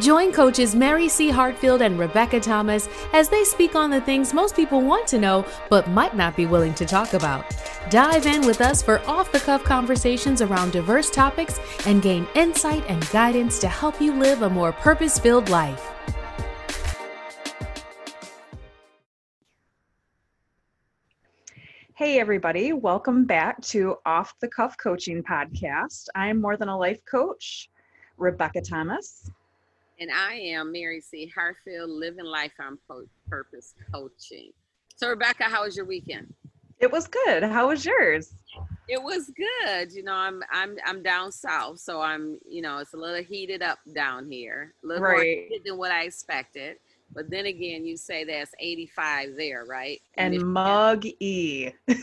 Join 0.00 0.32
coaches 0.32 0.74
Mary 0.74 1.06
C. 1.06 1.28
Hartfield 1.28 1.82
and 1.82 1.98
Rebecca 1.98 2.40
Thomas 2.40 2.88
as 3.12 3.28
they 3.28 3.44
speak 3.44 3.74
on 3.74 3.90
the 3.90 4.00
things 4.00 4.32
most 4.32 4.56
people 4.56 4.80
want 4.80 5.06
to 5.08 5.18
know 5.18 5.44
but 5.68 5.86
might 5.90 6.16
not 6.16 6.34
be 6.34 6.46
willing 6.46 6.72
to 6.74 6.86
talk 6.86 7.12
about. 7.12 7.44
Dive 7.90 8.24
in 8.24 8.46
with 8.46 8.62
us 8.62 8.82
for 8.82 9.00
off 9.06 9.30
the 9.32 9.40
cuff 9.40 9.62
conversations 9.62 10.40
around 10.40 10.72
diverse 10.72 11.10
topics 11.10 11.60
and 11.86 12.00
gain 12.00 12.26
insight 12.34 12.82
and 12.88 13.06
guidance 13.10 13.58
to 13.58 13.68
help 13.68 14.00
you 14.00 14.14
live 14.14 14.40
a 14.40 14.48
more 14.48 14.72
purpose 14.72 15.18
filled 15.18 15.50
life. 15.50 15.90
Hey, 21.94 22.18
everybody, 22.18 22.72
welcome 22.72 23.26
back 23.26 23.60
to 23.66 23.96
Off 24.06 24.32
the 24.40 24.48
Cuff 24.48 24.78
Coaching 24.78 25.22
Podcast. 25.22 26.06
I'm 26.14 26.40
more 26.40 26.56
than 26.56 26.70
a 26.70 26.78
life 26.78 27.04
coach, 27.04 27.68
Rebecca 28.16 28.62
Thomas. 28.62 29.30
And 30.02 30.10
I 30.10 30.34
am 30.34 30.72
Mary 30.72 31.00
C. 31.00 31.32
Hartfield, 31.32 31.88
living 31.88 32.24
life 32.24 32.50
on 32.58 32.76
purpose 33.28 33.74
coaching. 33.94 34.50
So, 34.96 35.08
Rebecca, 35.08 35.44
how 35.44 35.62
was 35.62 35.76
your 35.76 35.86
weekend? 35.86 36.34
It 36.80 36.90
was 36.90 37.06
good. 37.06 37.44
How 37.44 37.68
was 37.68 37.86
yours? 37.86 38.34
It 38.88 39.00
was 39.00 39.30
good. 39.36 39.92
You 39.92 40.02
know, 40.02 40.14
I'm 40.14 40.42
I'm 40.50 40.76
I'm 40.84 41.04
down 41.04 41.30
south, 41.30 41.78
so 41.78 42.00
I'm 42.00 42.40
you 42.44 42.62
know 42.62 42.78
it's 42.78 42.94
a 42.94 42.96
little 42.96 43.22
heated 43.22 43.62
up 43.62 43.78
down 43.94 44.28
here, 44.28 44.74
a 44.82 44.86
little 44.88 45.04
right. 45.04 45.12
more 45.12 45.22
heated 45.22 45.62
than 45.64 45.78
what 45.78 45.92
I 45.92 46.02
expected. 46.02 46.78
But 47.14 47.30
then 47.30 47.46
again, 47.46 47.84
you 47.84 47.96
say 47.96 48.24
that's 48.24 48.52
85 48.58 49.36
there, 49.36 49.64
right? 49.66 50.00
And 50.16 50.44
muggy. 50.46 51.74
Not 51.88 51.98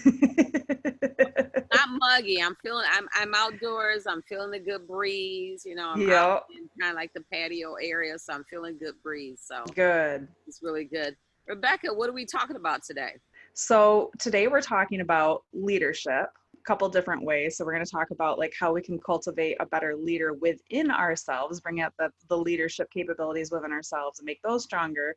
muggy. 1.99 2.41
I'm 2.41 2.55
feeling. 2.61 2.85
I'm 2.91 3.07
I'm 3.13 3.33
outdoors. 3.33 4.05
I'm 4.05 4.21
feeling 4.23 4.51
the 4.51 4.59
good 4.59 4.87
breeze. 4.87 5.63
You 5.65 5.75
know, 5.75 5.89
I'm 5.89 6.01
yep. 6.01 6.45
kind 6.79 6.91
of 6.91 6.95
like 6.95 7.11
the 7.13 7.23
patio 7.31 7.75
area, 7.81 8.19
so 8.19 8.33
I'm 8.33 8.43
feeling 8.43 8.77
good 8.77 8.95
breeze. 9.03 9.41
So 9.43 9.63
good. 9.73 10.27
It's 10.47 10.61
really 10.61 10.85
good. 10.85 11.15
Rebecca, 11.47 11.93
what 11.93 12.09
are 12.09 12.13
we 12.13 12.25
talking 12.25 12.55
about 12.55 12.83
today? 12.83 13.13
So 13.53 14.11
today 14.19 14.47
we're 14.47 14.61
talking 14.61 15.01
about 15.01 15.43
leadership 15.51 16.29
couple 16.69 16.87
different 16.87 17.23
ways. 17.23 17.57
So 17.57 17.65
we're 17.65 17.73
going 17.73 17.83
to 17.83 17.91
talk 17.91 18.11
about 18.11 18.37
like 18.37 18.53
how 18.57 18.71
we 18.71 18.83
can 18.83 18.99
cultivate 18.99 19.57
a 19.59 19.65
better 19.65 19.95
leader 19.95 20.33
within 20.33 20.91
ourselves, 20.91 21.59
bring 21.59 21.81
out 21.81 21.93
the, 21.97 22.11
the 22.27 22.37
leadership 22.37 22.91
capabilities 22.91 23.49
within 23.49 23.71
ourselves 23.71 24.19
and 24.19 24.27
make 24.27 24.39
those 24.43 24.65
stronger, 24.65 25.15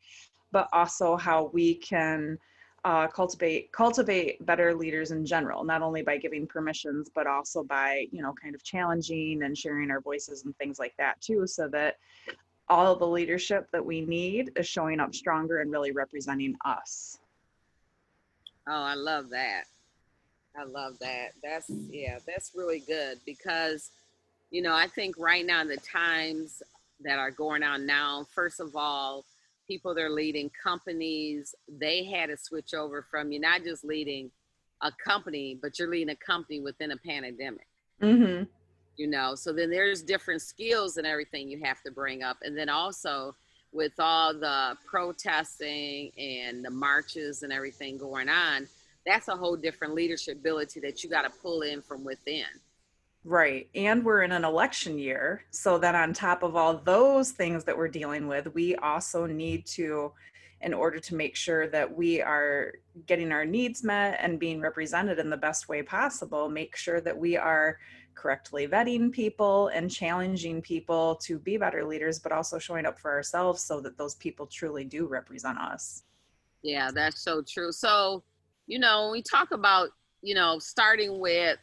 but 0.50 0.66
also 0.72 1.14
how 1.14 1.50
we 1.52 1.74
can 1.74 2.38
uh, 2.86 3.06
cultivate 3.06 3.70
cultivate 3.70 4.44
better 4.46 4.74
leaders 4.74 5.12
in 5.12 5.24
general 5.24 5.62
not 5.62 5.82
only 5.82 6.02
by 6.02 6.16
giving 6.16 6.48
permissions 6.48 7.08
but 7.14 7.28
also 7.28 7.62
by 7.62 8.06
you 8.10 8.20
know 8.20 8.34
kind 8.42 8.56
of 8.56 8.64
challenging 8.64 9.44
and 9.44 9.56
sharing 9.56 9.88
our 9.88 10.00
voices 10.00 10.44
and 10.44 10.56
things 10.56 10.80
like 10.80 10.92
that 10.98 11.20
too 11.20 11.46
so 11.46 11.68
that 11.68 11.98
all 12.68 12.96
the 12.96 13.06
leadership 13.06 13.68
that 13.70 13.86
we 13.86 14.00
need 14.00 14.50
is 14.56 14.66
showing 14.66 14.98
up 14.98 15.14
stronger 15.14 15.60
and 15.60 15.70
really 15.70 15.92
representing 15.92 16.56
us 16.64 17.18
oh 18.66 18.82
i 18.82 18.94
love 18.94 19.30
that 19.30 19.66
i 20.56 20.64
love 20.64 20.98
that 20.98 21.30
that's 21.42 21.70
yeah 21.90 22.18
that's 22.26 22.52
really 22.54 22.80
good 22.80 23.18
because 23.24 23.90
you 24.50 24.62
know 24.62 24.74
i 24.74 24.86
think 24.86 25.16
right 25.18 25.46
now 25.46 25.64
the 25.64 25.76
times 25.78 26.62
that 27.00 27.18
are 27.18 27.30
going 27.30 27.62
on 27.62 27.86
now 27.86 28.26
first 28.34 28.60
of 28.60 28.76
all 28.76 29.24
people 29.66 29.94
that 29.94 30.02
are 30.02 30.10
leading 30.10 30.50
companies, 30.62 31.54
they 31.66 32.04
had 32.04 32.28
to 32.28 32.36
switch 32.36 32.74
over 32.74 33.06
from 33.10 33.32
you're 33.32 33.40
not 33.40 33.62
just 33.64 33.84
leading 33.84 34.30
a 34.82 34.90
company, 35.04 35.58
but 35.60 35.78
you're 35.78 35.88
leading 35.88 36.10
a 36.10 36.16
company 36.16 36.60
within 36.60 36.90
a 36.90 36.96
pandemic. 36.96 37.66
Mm-hmm. 38.00 38.44
You 38.96 39.06
know, 39.06 39.34
so 39.34 39.52
then 39.52 39.70
there's 39.70 40.02
different 40.02 40.42
skills 40.42 40.96
and 40.98 41.06
everything 41.06 41.48
you 41.48 41.60
have 41.64 41.82
to 41.82 41.90
bring 41.90 42.22
up. 42.22 42.36
And 42.42 42.56
then 42.56 42.68
also 42.68 43.34
with 43.72 43.92
all 43.98 44.34
the 44.34 44.76
protesting 44.84 46.12
and 46.18 46.62
the 46.62 46.70
marches 46.70 47.42
and 47.42 47.52
everything 47.52 47.96
going 47.96 48.28
on, 48.28 48.68
that's 49.04 49.28
a 49.28 49.36
whole 49.36 49.56
different 49.56 49.94
leadership 49.94 50.38
ability 50.38 50.80
that 50.80 51.02
you 51.02 51.10
got 51.10 51.22
to 51.22 51.30
pull 51.30 51.62
in 51.62 51.82
from 51.82 52.04
within. 52.04 52.44
Right. 53.24 53.68
And 53.74 54.04
we're 54.04 54.22
in 54.22 54.32
an 54.32 54.44
election 54.44 54.98
year. 54.98 55.44
So 55.50 55.78
then, 55.78 55.94
on 55.94 56.12
top 56.12 56.42
of 56.42 56.56
all 56.56 56.76
those 56.76 57.30
things 57.30 57.64
that 57.64 57.76
we're 57.76 57.88
dealing 57.88 58.26
with, 58.26 58.52
we 58.54 58.74
also 58.76 59.26
need 59.26 59.64
to, 59.66 60.12
in 60.60 60.74
order 60.74 60.98
to 60.98 61.14
make 61.14 61.36
sure 61.36 61.68
that 61.68 61.96
we 61.96 62.20
are 62.20 62.72
getting 63.06 63.30
our 63.30 63.44
needs 63.44 63.84
met 63.84 64.18
and 64.20 64.40
being 64.40 64.60
represented 64.60 65.20
in 65.20 65.30
the 65.30 65.36
best 65.36 65.68
way 65.68 65.82
possible, 65.82 66.48
make 66.48 66.74
sure 66.74 67.00
that 67.00 67.16
we 67.16 67.36
are 67.36 67.78
correctly 68.14 68.66
vetting 68.66 69.10
people 69.10 69.68
and 69.68 69.90
challenging 69.90 70.60
people 70.60 71.14
to 71.16 71.38
be 71.38 71.56
better 71.56 71.84
leaders, 71.84 72.18
but 72.18 72.32
also 72.32 72.58
showing 72.58 72.86
up 72.86 72.98
for 72.98 73.10
ourselves 73.12 73.62
so 73.62 73.80
that 73.80 73.96
those 73.96 74.16
people 74.16 74.46
truly 74.46 74.84
do 74.84 75.06
represent 75.06 75.58
us. 75.58 76.02
Yeah, 76.62 76.90
that's 76.92 77.22
so 77.22 77.42
true. 77.42 77.72
So, 77.72 78.22
you 78.72 78.78
know, 78.78 79.02
when 79.02 79.12
we 79.12 79.22
talk 79.22 79.50
about, 79.50 79.90
you 80.22 80.34
know, 80.34 80.58
starting 80.58 81.20
with, 81.20 81.58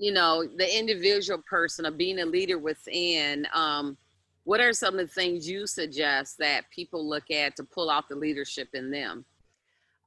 you 0.00 0.12
know 0.12 0.46
the 0.58 0.78
individual 0.78 1.42
person 1.50 1.84
of 1.84 1.98
being 1.98 2.20
a 2.20 2.24
leader 2.24 2.56
within 2.56 3.44
um, 3.52 3.98
what 4.44 4.60
are 4.60 4.72
some 4.72 4.96
of 4.96 5.08
the 5.08 5.12
things 5.12 5.48
you 5.48 5.66
suggest 5.66 6.38
that 6.38 6.70
people 6.70 7.08
look 7.08 7.32
at 7.32 7.56
to 7.56 7.64
pull 7.64 7.90
out 7.90 8.08
the 8.08 8.14
leadership 8.14 8.68
in 8.74 8.92
them 8.92 9.24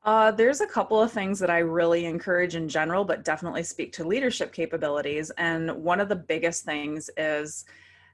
uh, 0.05 0.31
there's 0.31 0.61
a 0.61 0.65
couple 0.65 1.01
of 1.01 1.11
things 1.11 1.39
that 1.39 1.49
I 1.49 1.59
really 1.59 2.05
encourage 2.05 2.55
in 2.55 2.69
general, 2.69 3.03
but 3.03 3.25
definitely 3.25 3.63
speak 3.63 3.91
to 3.93 4.03
leadership 4.03 4.51
capabilities. 4.51 5.29
And 5.37 5.69
one 5.83 5.99
of 5.99 6.09
the 6.09 6.15
biggest 6.15 6.65
things 6.65 7.07
is 7.17 7.65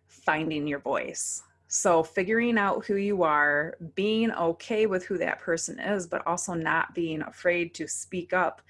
finding 0.07 0.67
your 0.67 0.79
voice. 0.79 1.43
So, 1.67 2.01
figuring 2.01 2.57
out 2.57 2.85
who 2.85 2.95
you 2.95 3.23
are, 3.23 3.75
being 3.95 4.31
okay 4.31 4.85
with 4.85 5.05
who 5.05 5.17
that 5.17 5.39
person 5.39 5.79
is, 5.79 6.07
but 6.07 6.25
also 6.25 6.53
not 6.53 6.95
being 6.95 7.21
afraid 7.21 7.73
to 7.75 7.87
speak 7.87 8.31
up 8.31 8.61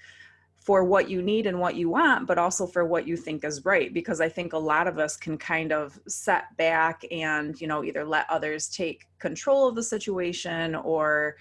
for 0.68 0.84
what 0.84 1.08
you 1.08 1.22
need 1.22 1.46
and 1.46 1.58
what 1.58 1.76
you 1.76 1.88
want, 1.88 2.26
but 2.26 2.36
also 2.36 2.66
for 2.66 2.84
what 2.84 3.06
you 3.06 3.16
think 3.16 3.44
is 3.44 3.64
right. 3.64 3.94
Because 3.94 4.20
I 4.20 4.28
think 4.28 4.52
a 4.52 4.58
lot 4.58 4.86
of 4.86 4.98
us 4.98 5.16
can 5.16 5.38
kind 5.38 5.72
of 5.72 5.98
set 6.08 6.54
back 6.56 7.04
and, 7.10 7.58
you 7.60 7.66
know, 7.66 7.84
either 7.84 8.04
let 8.04 8.28
others 8.28 8.68
take 8.68 9.06
control 9.18 9.68
of 9.68 9.76
the 9.76 9.82
situation 9.82 10.74
or 10.74 11.36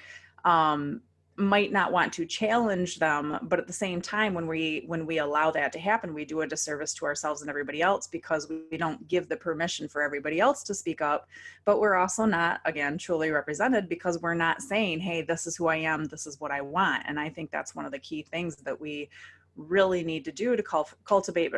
um, 0.46 1.02
might 1.38 1.72
not 1.72 1.92
want 1.92 2.12
to 2.12 2.26
challenge 2.26 2.98
them 2.98 3.38
but 3.44 3.60
at 3.60 3.68
the 3.68 3.74
same 3.74 4.02
time 4.02 4.34
when 4.34 4.48
we 4.48 4.84
when 4.88 5.06
we 5.06 5.20
allow 5.20 5.52
that 5.52 5.72
to 5.72 5.78
happen 5.80 6.14
we 6.14 6.26
do 6.26 6.42
a 6.42 6.48
disservice 6.48 6.96
to 6.96 7.06
ourselves 7.06 7.42
and 7.42 7.50
everybody 7.50 7.80
else 7.80 8.08
because 8.08 8.50
we 8.50 8.78
don't 8.78 9.08
give 9.08 9.30
the 9.30 9.38
permission 9.38 9.88
for 9.88 10.02
everybody 10.02 10.40
else 10.40 10.64
to 10.64 10.74
speak 10.74 11.02
up. 11.02 11.28
But 11.66 11.80
we're 11.80 11.96
also 11.96 12.26
not 12.26 12.62
again 12.66 12.98
truly 12.98 13.30
represented 13.32 13.88
because 13.88 14.20
we're 14.20 14.34
not 14.34 14.62
saying 14.62 15.00
hey 15.00 15.22
this 15.22 15.46
is 15.46 15.56
who 15.56 15.68
i 15.68 15.76
am 15.76 16.06
this 16.06 16.26
is 16.26 16.40
what 16.40 16.52
i 16.52 16.62
want. 16.62 17.04
And 17.08 17.20
i 17.20 17.30
think 17.30 17.52
that's 17.52 17.76
one 17.76 17.86
of 17.86 17.92
the 17.92 18.00
key 18.00 18.24
things 18.24 18.58
that 18.58 18.80
we 18.80 19.10
really 19.56 20.04
need 20.04 20.24
to 20.26 20.32
do 20.32 20.56
to 20.56 20.64
cultivate 21.04 21.52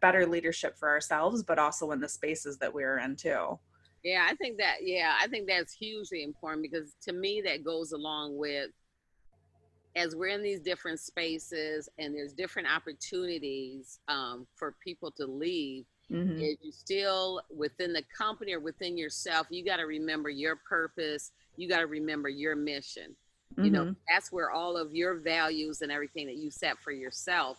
better 0.00 0.26
leadership 0.26 0.76
for 0.76 0.88
ourselves 0.88 1.42
but 1.42 1.58
also 1.58 1.92
in 1.92 2.00
the 2.00 2.08
spaces 2.08 2.58
that 2.58 2.72
we're 2.72 2.98
in 2.98 3.16
too. 3.16 3.58
Yeah 4.02 4.26
i 4.28 4.34
think 4.34 4.58
that 4.58 4.76
yeah 4.82 5.14
i 5.20 5.26
think 5.26 5.48
that's 5.48 5.72
hugely 5.72 6.22
important 6.22 6.62
because 6.62 6.94
to 7.02 7.12
me 7.12 7.42
that 7.44 7.64
goes 7.64 7.92
along 7.92 8.36
with 8.36 8.70
as 9.96 10.14
we're 10.14 10.28
in 10.28 10.42
these 10.42 10.60
different 10.60 11.00
spaces 11.00 11.88
and 11.98 12.14
there's 12.14 12.34
different 12.34 12.68
opportunities 12.72 13.98
um, 14.08 14.46
for 14.54 14.74
people 14.84 15.10
to 15.10 15.24
leave, 15.24 15.86
mm-hmm. 16.12 16.38
is 16.38 16.56
you 16.60 16.70
still 16.70 17.40
within 17.54 17.94
the 17.94 18.02
company 18.16 18.52
or 18.52 18.60
within 18.60 18.98
yourself, 18.98 19.46
you 19.50 19.64
got 19.64 19.78
to 19.78 19.84
remember 19.84 20.28
your 20.28 20.56
purpose. 20.68 21.32
You 21.56 21.66
got 21.68 21.78
to 21.78 21.86
remember 21.86 22.28
your 22.28 22.54
mission. 22.54 23.16
Mm-hmm. 23.54 23.64
You 23.64 23.70
know, 23.70 23.82
mm-hmm. 23.84 23.92
that's 24.12 24.30
where 24.30 24.50
all 24.50 24.76
of 24.76 24.94
your 24.94 25.14
values 25.14 25.80
and 25.80 25.90
everything 25.90 26.26
that 26.26 26.36
you 26.36 26.50
set 26.50 26.78
for 26.78 26.92
yourself 26.92 27.58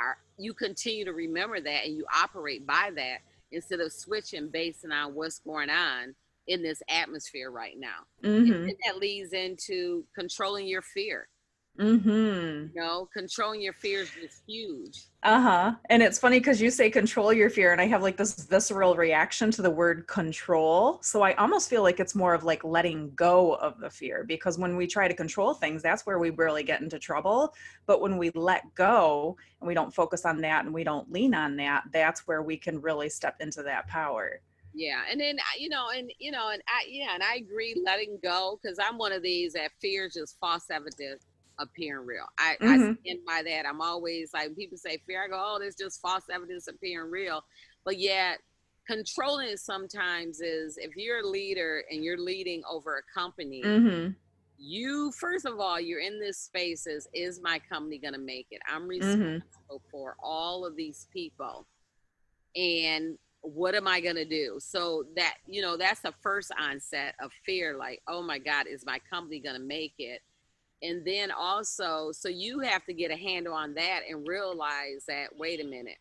are. 0.00 0.16
You 0.38 0.54
continue 0.54 1.04
to 1.04 1.12
remember 1.12 1.60
that 1.60 1.84
and 1.84 1.94
you 1.94 2.06
operate 2.12 2.66
by 2.66 2.92
that 2.96 3.18
instead 3.52 3.80
of 3.80 3.92
switching 3.92 4.48
based 4.48 4.86
on 4.90 5.14
what's 5.14 5.38
going 5.40 5.68
on 5.68 6.14
in 6.46 6.62
this 6.62 6.82
atmosphere 6.88 7.50
right 7.50 7.78
now. 7.78 8.06
Mm-hmm. 8.22 8.52
And 8.52 8.76
that 8.86 8.98
leads 8.98 9.32
into 9.34 10.04
controlling 10.14 10.66
your 10.66 10.82
fear 10.82 11.28
Mm-hmm. 11.78 12.08
You 12.08 12.70
know, 12.74 13.08
controlling 13.12 13.60
your 13.60 13.72
fears 13.72 14.08
is 14.22 14.42
huge. 14.46 15.06
Uh-huh. 15.24 15.72
And 15.90 16.02
it's 16.02 16.20
funny 16.20 16.38
because 16.38 16.60
you 16.60 16.70
say 16.70 16.88
control 16.88 17.32
your 17.32 17.50
fear, 17.50 17.72
and 17.72 17.80
I 17.80 17.86
have 17.86 18.02
like 18.02 18.16
this 18.16 18.34
visceral 18.44 18.94
reaction 18.94 19.50
to 19.52 19.62
the 19.62 19.70
word 19.70 20.06
control. 20.06 21.00
So 21.02 21.22
I 21.22 21.32
almost 21.34 21.68
feel 21.68 21.82
like 21.82 21.98
it's 21.98 22.14
more 22.14 22.32
of 22.32 22.44
like 22.44 22.62
letting 22.62 23.10
go 23.16 23.54
of 23.54 23.80
the 23.80 23.90
fear 23.90 24.24
because 24.24 24.56
when 24.56 24.76
we 24.76 24.86
try 24.86 25.08
to 25.08 25.14
control 25.14 25.52
things, 25.52 25.82
that's 25.82 26.06
where 26.06 26.20
we 26.20 26.30
really 26.30 26.62
get 26.62 26.80
into 26.80 26.98
trouble. 26.98 27.52
But 27.86 28.00
when 28.00 28.18
we 28.18 28.30
let 28.30 28.72
go 28.74 29.36
and 29.60 29.66
we 29.66 29.74
don't 29.74 29.92
focus 29.92 30.24
on 30.24 30.40
that 30.42 30.64
and 30.64 30.72
we 30.72 30.84
don't 30.84 31.10
lean 31.10 31.34
on 31.34 31.56
that, 31.56 31.84
that's 31.92 32.26
where 32.28 32.42
we 32.42 32.56
can 32.56 32.80
really 32.80 33.08
step 33.08 33.36
into 33.40 33.62
that 33.64 33.88
power 33.88 34.40
yeah 34.76 35.02
and 35.08 35.20
then 35.20 35.36
you 35.56 35.68
know 35.68 35.90
and 35.96 36.10
you 36.18 36.32
know 36.32 36.50
and 36.52 36.60
i 36.66 36.84
yeah 36.88 37.14
and 37.14 37.22
i 37.22 37.36
agree 37.36 37.80
letting 37.86 38.18
go 38.24 38.58
because 38.60 38.76
i'm 38.82 38.98
one 38.98 39.12
of 39.12 39.22
these 39.22 39.52
that 39.52 39.70
fears 39.80 40.14
just 40.14 40.36
false 40.40 40.64
evidence 40.68 41.24
appearing 41.58 42.06
real. 42.06 42.26
I, 42.38 42.56
mm-hmm. 42.60 42.68
I 42.68 42.76
stand 42.76 43.20
by 43.26 43.42
that. 43.46 43.66
I'm 43.66 43.80
always 43.80 44.30
like 44.34 44.56
people 44.56 44.78
say 44.78 44.98
fear. 45.06 45.24
I 45.24 45.28
go, 45.28 45.36
oh, 45.38 45.58
there's 45.58 45.76
just 45.76 46.00
false 46.00 46.24
evidence 46.32 46.68
appearing 46.68 47.10
real. 47.10 47.42
But 47.84 47.98
yet 47.98 48.38
controlling 48.86 49.56
sometimes 49.56 50.40
is 50.40 50.76
if 50.76 50.96
you're 50.96 51.20
a 51.20 51.26
leader 51.26 51.84
and 51.90 52.04
you're 52.04 52.18
leading 52.18 52.62
over 52.70 52.98
a 52.98 53.18
company 53.18 53.62
Mm-hmm. 53.64 54.10
you 54.58 55.10
first 55.18 55.46
of 55.46 55.58
all 55.58 55.80
you're 55.80 56.00
in 56.00 56.20
this 56.20 56.38
space 56.38 56.86
as 56.86 57.08
is 57.14 57.40
my 57.42 57.58
company 57.66 57.96
going 57.98 58.12
to 58.12 58.20
make 58.20 58.46
it 58.50 58.60
i'm 58.68 58.82
Mhm. 58.82 58.88
responsible 58.88 59.82
for 59.90 60.16
all 60.22 60.66
of 60.66 60.76
these 60.76 61.06
people 61.14 61.66
and 62.56 63.16
what 63.40 63.74
am 63.74 63.88
i 63.88 64.00
going 64.00 64.16
to 64.16 64.24
do 64.24 64.58
so 64.60 65.04
that 65.16 65.36
you 65.46 65.60
know 65.62 65.76
that's 65.78 66.00
the 66.00 66.12
first 66.22 66.52
onset 66.60 67.14
of 67.22 67.30
fear 67.44 67.76
like 67.76 68.00
oh 68.06 68.22
my 68.22 68.38
god 68.38 68.66
is 68.66 68.84
my 68.86 68.98
company 69.10 69.40
going 69.40 69.56
to 69.58 69.66
make 69.66 69.94
it 69.98 70.20
and 70.84 71.04
then 71.04 71.30
also 71.30 72.12
so 72.12 72.28
you 72.28 72.60
have 72.60 72.84
to 72.84 72.92
get 72.92 73.10
a 73.10 73.16
handle 73.16 73.54
on 73.54 73.74
that 73.74 74.00
and 74.08 74.28
realize 74.28 75.04
that 75.08 75.28
wait 75.36 75.60
a 75.60 75.64
minute. 75.64 75.98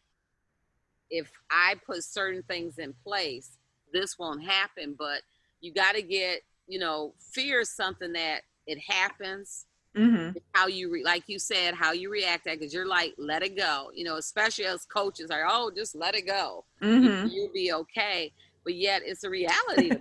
If 1.10 1.32
i 1.50 1.76
put 1.86 2.04
certain 2.04 2.44
things 2.44 2.78
in 2.78 2.94
place 3.04 3.58
this 3.94 4.18
won't 4.20 4.44
happen 4.44 4.96
but 4.98 5.22
you 5.62 5.74
got 5.74 5.96
to 5.96 6.02
get 6.02 6.42
you 6.68 6.80
know 6.80 7.14
fear 7.32 7.62
is 7.62 7.70
something 7.70 8.14
that 8.14 8.42
it 8.68 8.80
happens. 8.80 9.66
Mm-hmm. 9.96 10.36
how 10.54 10.66
you 10.66 10.92
re- 10.92 11.04
like 11.04 11.26
you 11.28 11.38
said 11.38 11.76
how 11.76 11.92
you 11.92 12.10
react 12.10 12.46
that 12.46 12.58
because 12.58 12.74
you're 12.74 12.88
like 12.88 13.14
let 13.20 13.44
it 13.44 13.56
go 13.56 13.92
you 13.94 14.04
know 14.04 14.16
especially 14.16 14.66
as 14.66 14.86
coaches 14.86 15.30
are 15.30 15.46
oh 15.48 15.72
just 15.76 15.96
let 15.96 16.16
it 16.16 16.26
go. 16.26 16.66
Mm-hmm. 16.82 17.28
you'll 17.28 17.54
be 17.54 17.72
okay. 17.72 18.34
But 18.64 18.74
yet 18.74 19.04
it's 19.06 19.24
a 19.24 19.30
reality 19.30 19.92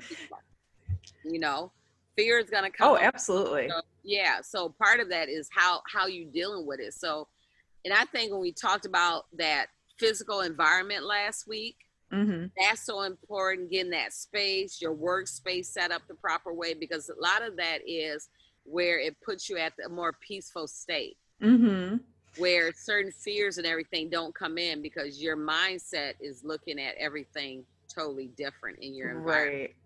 you 1.24 1.38
know 1.38 1.72
fear 2.16 2.38
is 2.38 2.50
going 2.50 2.64
to 2.64 2.70
come 2.70 2.88
Oh, 2.90 2.94
up. 2.96 3.02
absolutely. 3.02 3.68
So, 3.68 3.80
yeah 4.04 4.40
so 4.42 4.74
part 4.82 4.98
of 5.00 5.08
that 5.10 5.28
is 5.28 5.48
how 5.54 5.80
how 5.92 6.06
you 6.06 6.24
dealing 6.24 6.66
with 6.66 6.80
it 6.80 6.92
so 6.92 7.28
and 7.84 7.94
i 7.94 8.04
think 8.06 8.32
when 8.32 8.40
we 8.40 8.50
talked 8.52 8.84
about 8.84 9.26
that 9.38 9.66
physical 9.98 10.40
environment 10.40 11.04
last 11.04 11.46
week 11.46 11.76
Mm-hmm. 12.12 12.46
that's 12.58 12.84
so 12.84 13.02
important 13.02 13.70
getting 13.70 13.92
that 13.92 14.12
space 14.12 14.82
your 14.82 14.94
workspace 14.94 15.66
set 15.66 15.90
up 15.90 16.02
the 16.08 16.14
proper 16.14 16.52
way 16.52 16.74
because 16.74 17.08
a 17.08 17.18
lot 17.22 17.42
of 17.42 17.56
that 17.56 17.78
is 17.86 18.28
where 18.64 18.98
it 19.00 19.16
puts 19.24 19.48
you 19.48 19.56
at 19.56 19.72
a 19.86 19.88
more 19.88 20.12
peaceful 20.20 20.66
state 20.66 21.16
Mm-hmm. 21.42 21.96
where 22.36 22.70
certain 22.74 23.12
fears 23.12 23.56
and 23.58 23.66
everything 23.66 24.10
don't 24.10 24.34
come 24.34 24.58
in 24.58 24.82
because 24.82 25.22
your 25.22 25.36
mindset 25.38 26.12
is 26.20 26.42
looking 26.44 26.78
at 26.80 26.94
everything 26.98 27.64
totally 27.92 28.30
different 28.36 28.78
in 28.80 28.94
your 28.94 29.10
environment 29.16 29.70
Right. 29.70 29.76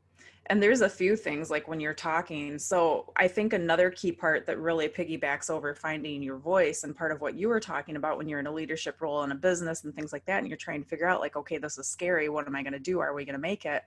And 0.49 0.63
there's 0.63 0.81
a 0.81 0.89
few 0.89 1.17
things 1.17 1.51
like 1.51 1.67
when 1.67 1.81
you're 1.81 1.93
talking. 1.93 2.57
So 2.59 3.13
I 3.17 3.27
think 3.27 3.53
another 3.53 3.91
key 3.91 4.13
part 4.13 4.47
that 4.47 4.61
really 4.61 4.89
piggybacks 4.89 5.51
over 5.51 5.75
finding 5.75 6.23
your 6.23 6.37
voice 6.37 6.85
and 6.85 6.95
part 6.95 7.11
of 7.11 7.21
what 7.21 7.35
you 7.35 7.49
were 7.49 7.59
talking 7.59 7.97
about 7.97 8.17
when 8.17 8.29
you're 8.29 8.39
in 8.39 8.47
a 8.47 8.53
leadership 8.53 9.01
role 9.01 9.25
in 9.25 9.33
a 9.33 9.35
business 9.35 9.83
and 9.83 9.93
things 9.93 10.13
like 10.13 10.25
that, 10.27 10.39
and 10.39 10.47
you're 10.47 10.57
trying 10.57 10.83
to 10.83 10.89
figure 10.89 11.09
out, 11.09 11.21
like, 11.21 11.35
okay, 11.35 11.59
this 11.59 11.79
is 11.79 11.89
scary. 11.89 12.29
What 12.29 12.47
am 12.47 12.55
I 12.55 12.63
going 12.63 12.75
to 12.75 12.79
do? 12.79 13.01
Are 13.01 13.13
we 13.13 13.25
going 13.25 13.35
to 13.35 13.41
make 13.41 13.67
it? 13.67 13.83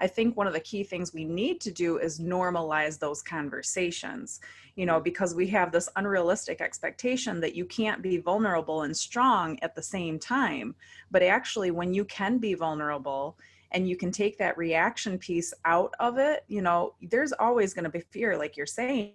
I 0.00 0.06
think 0.06 0.36
one 0.36 0.46
of 0.46 0.54
the 0.54 0.60
key 0.60 0.82
things 0.82 1.12
we 1.12 1.24
need 1.24 1.60
to 1.60 1.70
do 1.70 1.98
is 1.98 2.18
normalize 2.18 2.98
those 2.98 3.22
conversations, 3.22 4.40
you 4.74 4.86
know, 4.86 4.98
because 4.98 5.34
we 5.34 5.46
have 5.48 5.70
this 5.70 5.90
unrealistic 5.94 6.60
expectation 6.60 7.38
that 7.40 7.54
you 7.54 7.66
can't 7.66 8.02
be 8.02 8.16
vulnerable 8.16 8.82
and 8.82 8.96
strong 8.96 9.58
at 9.60 9.74
the 9.74 9.82
same 9.82 10.18
time. 10.18 10.74
But 11.10 11.22
actually, 11.22 11.70
when 11.70 11.92
you 11.92 12.04
can 12.06 12.38
be 12.38 12.54
vulnerable, 12.54 13.36
and 13.72 13.88
you 13.88 13.96
can 13.96 14.10
take 14.10 14.38
that 14.38 14.58
reaction 14.58 15.18
piece 15.18 15.54
out 15.64 15.94
of 16.00 16.18
it, 16.18 16.44
you 16.48 16.62
know, 16.62 16.94
there's 17.02 17.32
always 17.32 17.72
going 17.74 17.84
to 17.84 17.90
be 17.90 18.00
fear, 18.00 18.36
like 18.36 18.56
you're 18.56 18.66
saying. 18.66 19.12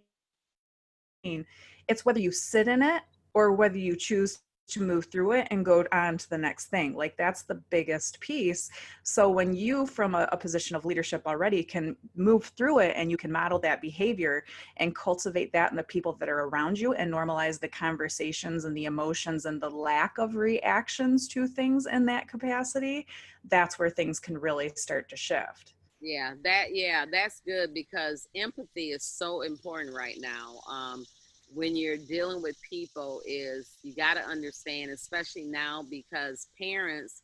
It's 1.24 2.06
whether 2.06 2.19
you 2.19 2.31
sit 2.31 2.68
in 2.68 2.81
it 2.81 3.04
or 3.34 3.54
whether 3.54 3.78
you 3.78 3.96
choose 3.96 4.40
to 4.67 4.81
move 4.81 5.06
through 5.06 5.33
it 5.33 5.47
and 5.51 5.63
go 5.63 5.85
on 5.91 6.17
to 6.17 6.29
the 6.29 6.38
next 6.38 6.67
thing. 6.67 6.95
Like 6.95 7.15
that's 7.17 7.44
the 7.44 7.56
biggest 7.56 8.19
piece. 8.19 8.69
So 9.03 9.29
when 9.29 9.56
you, 9.56 9.85
from 9.85 10.15
a, 10.15 10.27
a 10.31 10.38
position 10.38 10.75
of 10.75 10.85
leadership 10.85 11.21
already, 11.25 11.63
can 11.63 11.95
move 12.15 12.45
through 12.57 12.79
it 12.79 12.94
and 12.95 13.12
you 13.12 13.17
can 13.17 13.31
model 13.31 13.59
that 13.59 13.81
behavior 13.81 14.44
and 14.77 14.95
cultivate 14.95 15.53
that 15.53 15.71
in 15.71 15.77
the 15.77 15.83
people 15.83 16.13
that 16.13 16.29
are 16.29 16.45
around 16.45 16.79
you 16.79 16.94
and 16.94 17.12
normalize 17.12 17.59
the 17.59 17.67
conversations 17.67 18.65
and 18.65 18.75
the 18.75 18.85
emotions 18.85 19.45
and 19.45 19.62
the 19.62 19.69
lack 19.69 20.17
of 20.17 20.35
reactions 20.35 21.27
to 21.27 21.47
things 21.47 21.85
in 21.85 22.06
that 22.06 22.27
capacity, 22.27 23.06
that's 23.50 23.77
where 23.77 23.89
things 23.89 24.19
can 24.19 24.38
really 24.38 24.71
start 24.75 25.07
to 25.09 25.15
shift. 25.15 25.73
yeah 26.01 26.33
that 26.44 26.67
yeah 26.73 27.06
that's 27.09 27.41
good 27.45 27.73
because 27.73 28.27
empathy 28.35 28.89
is 28.89 29.03
so 29.03 29.41
important 29.41 29.95
right 29.95 30.17
now 30.19 30.59
um, 30.69 31.06
when 31.53 31.75
you're 31.75 31.97
dealing 31.97 32.42
with 32.42 32.56
people 32.69 33.21
is 33.25 33.77
you 33.83 33.94
got 33.94 34.15
to 34.15 34.21
understand 34.21 34.92
especially 34.92 35.44
now 35.44 35.83
because 35.89 36.47
parents 36.59 37.21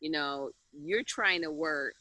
you 0.00 0.10
know 0.10 0.50
you're 0.72 1.02
trying 1.02 1.42
to 1.42 1.50
work 1.50 1.94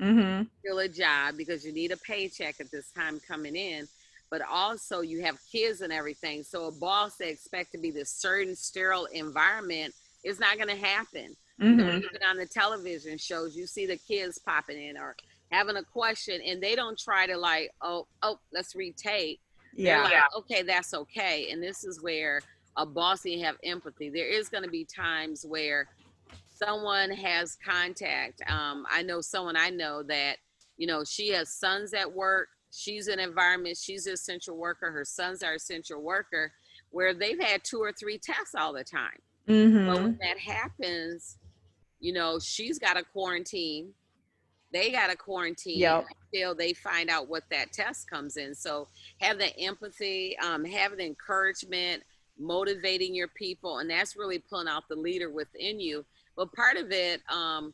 Mm-hmm. 0.00 0.42
fill 0.66 0.80
a 0.80 0.88
job 0.88 1.36
because 1.36 1.64
you 1.64 1.72
need 1.72 1.92
a 1.92 1.96
paycheck 1.98 2.56
at 2.58 2.68
this 2.72 2.90
time 2.90 3.20
coming 3.28 3.54
in 3.54 3.86
but 4.28 4.42
also 4.42 5.02
you 5.02 5.22
have 5.22 5.38
kids 5.52 5.82
and 5.82 5.92
everything 5.92 6.42
so 6.42 6.66
a 6.66 6.72
boss 6.72 7.16
that 7.18 7.28
expect 7.28 7.70
to 7.70 7.78
be 7.78 7.92
this 7.92 8.10
certain 8.10 8.56
sterile 8.56 9.06
environment 9.12 9.94
is 10.24 10.40
not 10.40 10.56
going 10.56 10.68
to 10.68 10.74
happen 10.76 11.36
you 11.60 11.76
know, 11.76 11.84
Mm-hmm. 11.84 11.98
even 11.98 12.22
on 12.28 12.36
the 12.36 12.46
television 12.46 13.16
shows 13.16 13.56
you 13.56 13.64
see 13.68 13.86
the 13.86 13.96
kids 13.96 14.40
popping 14.44 14.82
in 14.82 14.96
or 14.96 15.14
having 15.52 15.76
a 15.76 15.84
question 15.84 16.40
and 16.44 16.60
they 16.60 16.74
don't 16.74 16.98
try 16.98 17.28
to 17.28 17.36
like 17.36 17.70
oh 17.80 18.08
oh 18.24 18.40
let's 18.52 18.74
retake 18.74 19.38
Yeah. 19.76 20.02
like, 20.02 20.12
okay 20.36 20.62
that's 20.62 20.94
okay 20.94 21.48
and 21.50 21.62
this 21.62 21.84
is 21.84 22.02
where 22.02 22.40
a 22.76 22.86
boss 22.86 23.24
you 23.24 23.42
have 23.44 23.56
empathy 23.64 24.10
there 24.10 24.26
is 24.28 24.48
going 24.48 24.64
to 24.64 24.70
be 24.70 24.84
times 24.84 25.44
where 25.48 25.88
someone 26.48 27.10
has 27.10 27.56
contact 27.64 28.40
um, 28.50 28.84
i 28.90 29.02
know 29.02 29.20
someone 29.20 29.56
i 29.56 29.70
know 29.70 30.02
that 30.02 30.36
you 30.76 30.86
know 30.86 31.04
she 31.04 31.28
has 31.28 31.48
sons 31.52 31.92
at 31.94 32.10
work 32.12 32.48
she's 32.72 33.08
an 33.08 33.18
environment 33.20 33.76
she's 33.76 34.06
an 34.06 34.14
essential 34.14 34.56
worker 34.56 34.90
her 34.90 35.04
sons 35.04 35.42
are 35.42 35.54
essential 35.54 36.00
worker 36.02 36.52
where 36.90 37.14
they've 37.14 37.40
had 37.40 37.62
two 37.64 37.78
or 37.78 37.92
three 37.92 38.18
tests 38.18 38.54
all 38.56 38.72
the 38.72 38.84
time 38.84 39.18
but 39.46 39.52
Mm-hmm. 39.52 40.02
when 40.04 40.18
that 40.22 40.38
happens, 40.38 41.36
you 42.00 42.14
know, 42.14 42.38
she's 42.38 42.78
got 42.78 42.96
a 42.96 43.02
quarantine. 43.02 43.90
They 44.72 44.90
got 44.90 45.12
a 45.12 45.16
quarantine 45.16 45.80
Yep. 45.80 46.06
Until 46.34 46.54
they 46.54 46.72
find 46.72 47.10
out 47.10 47.28
what 47.28 47.44
that 47.50 47.72
test 47.72 48.08
comes 48.08 48.36
in. 48.36 48.54
So 48.54 48.88
have 49.20 49.38
the 49.38 49.56
empathy, 49.58 50.36
um, 50.38 50.64
have 50.64 50.96
the 50.96 51.04
encouragement, 51.04 52.02
motivating 52.38 53.14
your 53.14 53.28
people, 53.28 53.78
and 53.78 53.88
that's 53.88 54.16
really 54.16 54.38
pulling 54.38 54.68
out 54.68 54.88
the 54.88 54.96
leader 54.96 55.30
within 55.30 55.78
you. 55.78 56.04
But 56.36 56.52
part 56.52 56.76
of 56.76 56.90
it 56.90 57.20
um, 57.30 57.72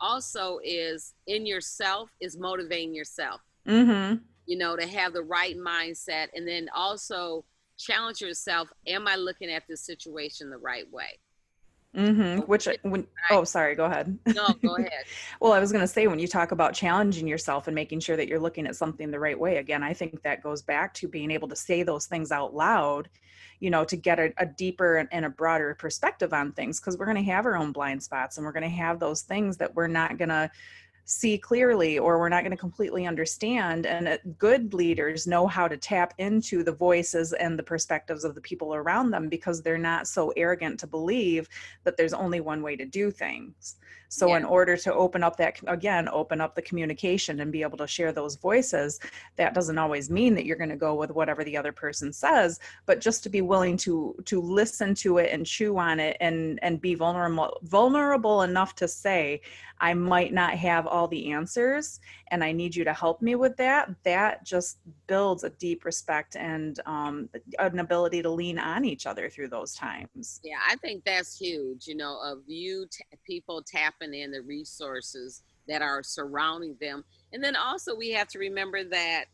also 0.00 0.58
is 0.64 1.14
in 1.26 1.46
yourself 1.46 2.10
is 2.20 2.36
motivating 2.36 2.94
yourself. 2.94 3.40
Mm-hmm. 3.66 4.16
You 4.46 4.58
know, 4.58 4.74
to 4.74 4.86
have 4.86 5.12
the 5.12 5.22
right 5.22 5.56
mindset, 5.56 6.28
and 6.34 6.46
then 6.46 6.68
also 6.74 7.44
challenge 7.78 8.20
yourself. 8.20 8.68
Am 8.86 9.06
I 9.06 9.14
looking 9.14 9.50
at 9.50 9.62
this 9.68 9.82
situation 9.82 10.50
the 10.50 10.58
right 10.58 10.90
way? 10.90 11.18
Mm-hmm. 11.96 12.42
Which 12.42 12.68
when 12.82 13.06
oh 13.30 13.42
sorry, 13.42 13.74
go 13.74 13.86
ahead. 13.86 14.16
No, 14.26 14.48
go 14.62 14.76
ahead. 14.78 15.04
Well, 15.40 15.52
I 15.52 15.58
was 15.58 15.72
going 15.72 15.82
to 15.82 15.88
say, 15.88 16.06
when 16.06 16.20
you 16.20 16.28
talk 16.28 16.52
about 16.52 16.72
challenging 16.72 17.26
yourself 17.26 17.66
and 17.66 17.74
making 17.74 18.00
sure 18.00 18.16
that 18.16 18.28
you're 18.28 18.38
looking 18.38 18.66
at 18.66 18.76
something 18.76 19.10
the 19.10 19.18
right 19.18 19.38
way, 19.38 19.56
again, 19.56 19.82
I 19.82 19.92
think 19.92 20.22
that 20.22 20.42
goes 20.42 20.62
back 20.62 20.94
to 20.94 21.08
being 21.08 21.30
able 21.32 21.48
to 21.48 21.56
say 21.56 21.82
those 21.82 22.06
things 22.06 22.30
out 22.30 22.54
loud, 22.54 23.08
you 23.58 23.70
know, 23.70 23.84
to 23.84 23.96
get 23.96 24.20
a, 24.20 24.32
a 24.38 24.46
deeper 24.46 24.98
and, 24.98 25.08
and 25.10 25.24
a 25.24 25.30
broader 25.30 25.74
perspective 25.74 26.32
on 26.32 26.52
things, 26.52 26.78
because 26.78 26.96
we're 26.96 27.06
going 27.06 27.16
to 27.16 27.30
have 27.30 27.44
our 27.44 27.56
own 27.56 27.72
blind 27.72 28.02
spots 28.02 28.36
and 28.36 28.46
we're 28.46 28.52
going 28.52 28.62
to 28.62 28.68
have 28.68 29.00
those 29.00 29.22
things 29.22 29.56
that 29.56 29.74
we're 29.74 29.88
not 29.88 30.16
going 30.16 30.28
to 30.28 30.48
see 31.04 31.38
clearly 31.38 31.98
or 31.98 32.18
we're 32.18 32.28
not 32.28 32.42
going 32.42 32.50
to 32.50 32.56
completely 32.56 33.06
understand. 33.06 33.86
And 33.86 34.08
uh, 34.08 34.18
good 34.38 34.74
leaders 34.74 35.26
know 35.26 35.46
how 35.46 35.68
to 35.68 35.76
tap 35.76 36.14
into 36.18 36.62
the 36.62 36.72
voices 36.72 37.32
and 37.32 37.58
the 37.58 37.62
perspectives 37.62 38.24
of 38.24 38.34
the 38.34 38.40
people 38.40 38.74
around 38.74 39.10
them 39.10 39.28
because 39.28 39.62
they're 39.62 39.78
not 39.78 40.06
so 40.06 40.32
arrogant 40.36 40.78
to 40.80 40.86
believe 40.86 41.48
that 41.84 41.96
there's 41.96 42.12
only 42.12 42.40
one 42.40 42.62
way 42.62 42.76
to 42.76 42.84
do 42.84 43.10
things. 43.10 43.76
So, 44.12 44.34
in 44.34 44.44
order 44.44 44.76
to 44.76 44.92
open 44.92 45.22
up 45.22 45.36
that, 45.36 45.60
again, 45.68 46.08
open 46.08 46.40
up 46.40 46.56
the 46.56 46.62
communication 46.62 47.38
and 47.38 47.52
be 47.52 47.62
able 47.62 47.78
to 47.78 47.86
share 47.86 48.10
those 48.10 48.34
voices, 48.34 48.98
that 49.36 49.54
doesn't 49.54 49.78
always 49.78 50.10
mean 50.10 50.34
that 50.34 50.44
you're 50.44 50.56
going 50.56 50.68
to 50.68 50.76
go 50.76 50.96
with 50.96 51.12
whatever 51.12 51.44
the 51.44 51.56
other 51.56 51.70
person 51.70 52.12
says, 52.12 52.58
but 52.86 53.00
just 53.00 53.22
to 53.22 53.28
be 53.28 53.40
willing 53.40 53.76
to 53.76 54.16
to 54.24 54.40
listen 54.40 54.96
to 54.96 55.18
it 55.18 55.30
and 55.32 55.46
chew 55.46 55.78
on 55.78 56.00
it 56.00 56.16
and 56.20 56.58
and 56.62 56.80
be 56.80 56.96
vulnerable 56.96 57.56
vulnerable 57.62 58.42
enough 58.42 58.74
to 58.74 58.88
say, 58.88 59.40
I 59.80 59.94
might 59.94 60.32
not 60.32 60.54
have 60.54 60.86
all 60.86 61.08
the 61.08 61.32
answers, 61.32 62.00
and 62.32 62.44
I 62.44 62.52
need 62.52 62.74
you 62.74 62.84
to 62.84 62.92
help 62.92 63.22
me 63.22 63.34
with 63.36 63.56
that. 63.58 63.90
That 64.02 64.44
just 64.44 64.78
builds 65.06 65.44
a 65.44 65.50
deep 65.50 65.84
respect 65.84 66.36
and 66.36 66.78
um, 66.84 67.28
an 67.58 67.78
ability 67.78 68.22
to 68.22 68.30
lean 68.30 68.58
on 68.58 68.84
each 68.84 69.06
other 69.06 69.30
through 69.30 69.48
those 69.48 69.74
times. 69.74 70.40
Yeah, 70.44 70.58
I 70.68 70.76
think 70.76 71.04
that's 71.04 71.38
huge, 71.38 71.86
you 71.86 71.96
know, 71.96 72.20
of 72.22 72.40
you 72.46 72.86
t- 72.90 73.04
people 73.24 73.62
tapping 73.66 73.99
in 74.02 74.30
the 74.30 74.40
resources 74.40 75.42
that 75.68 75.82
are 75.82 76.02
surrounding 76.02 76.76
them. 76.80 77.04
And 77.32 77.42
then 77.42 77.56
also 77.56 77.94
we 77.94 78.10
have 78.10 78.28
to 78.28 78.38
remember 78.38 78.82
that 78.84 79.26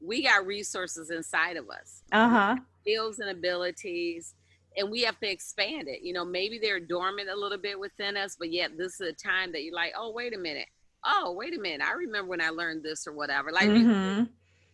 we 0.00 0.22
got 0.22 0.46
resources 0.46 1.10
inside 1.10 1.56
of 1.56 1.68
us. 1.70 2.02
Uh 2.10 2.28
huh. 2.28 2.56
skills 2.80 3.18
and 3.18 3.30
abilities 3.30 4.34
and 4.76 4.90
we 4.90 5.02
have 5.02 5.18
to 5.20 5.30
expand 5.30 5.88
it. 5.88 6.02
You 6.02 6.12
know, 6.12 6.24
maybe 6.24 6.58
they're 6.58 6.80
dormant 6.80 7.28
a 7.28 7.36
little 7.36 7.58
bit 7.58 7.78
within 7.78 8.16
us, 8.16 8.36
but 8.38 8.52
yet 8.52 8.76
this 8.76 9.00
is 9.00 9.08
a 9.08 9.12
time 9.12 9.52
that 9.52 9.62
you're 9.62 9.74
like, 9.74 9.92
oh, 9.96 10.10
wait 10.12 10.34
a 10.34 10.38
minute. 10.38 10.68
Oh, 11.04 11.32
wait 11.36 11.56
a 11.56 11.60
minute. 11.60 11.86
I 11.86 11.92
remember 11.92 12.30
when 12.30 12.40
I 12.40 12.50
learned 12.50 12.82
this 12.82 13.06
or 13.06 13.12
whatever. 13.12 13.50
Like, 13.50 13.68
mm-hmm. 13.68 14.24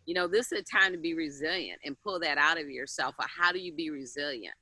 you 0.07 0.15
know, 0.15 0.27
this 0.27 0.53
is 0.53 0.61
a 0.61 0.63
time 0.63 0.93
to 0.93 0.99
be 0.99 1.15
resilient 1.15 1.81
and 1.85 1.97
pull 2.03 2.21
that 2.21 2.39
out 2.39 2.61
of 2.61 2.71
yourself. 2.71 3.15
Or 3.19 3.27
how 3.29 3.53
do 3.53 3.59
you 3.59 3.73
be 3.73 3.91
resilient? 3.91 4.55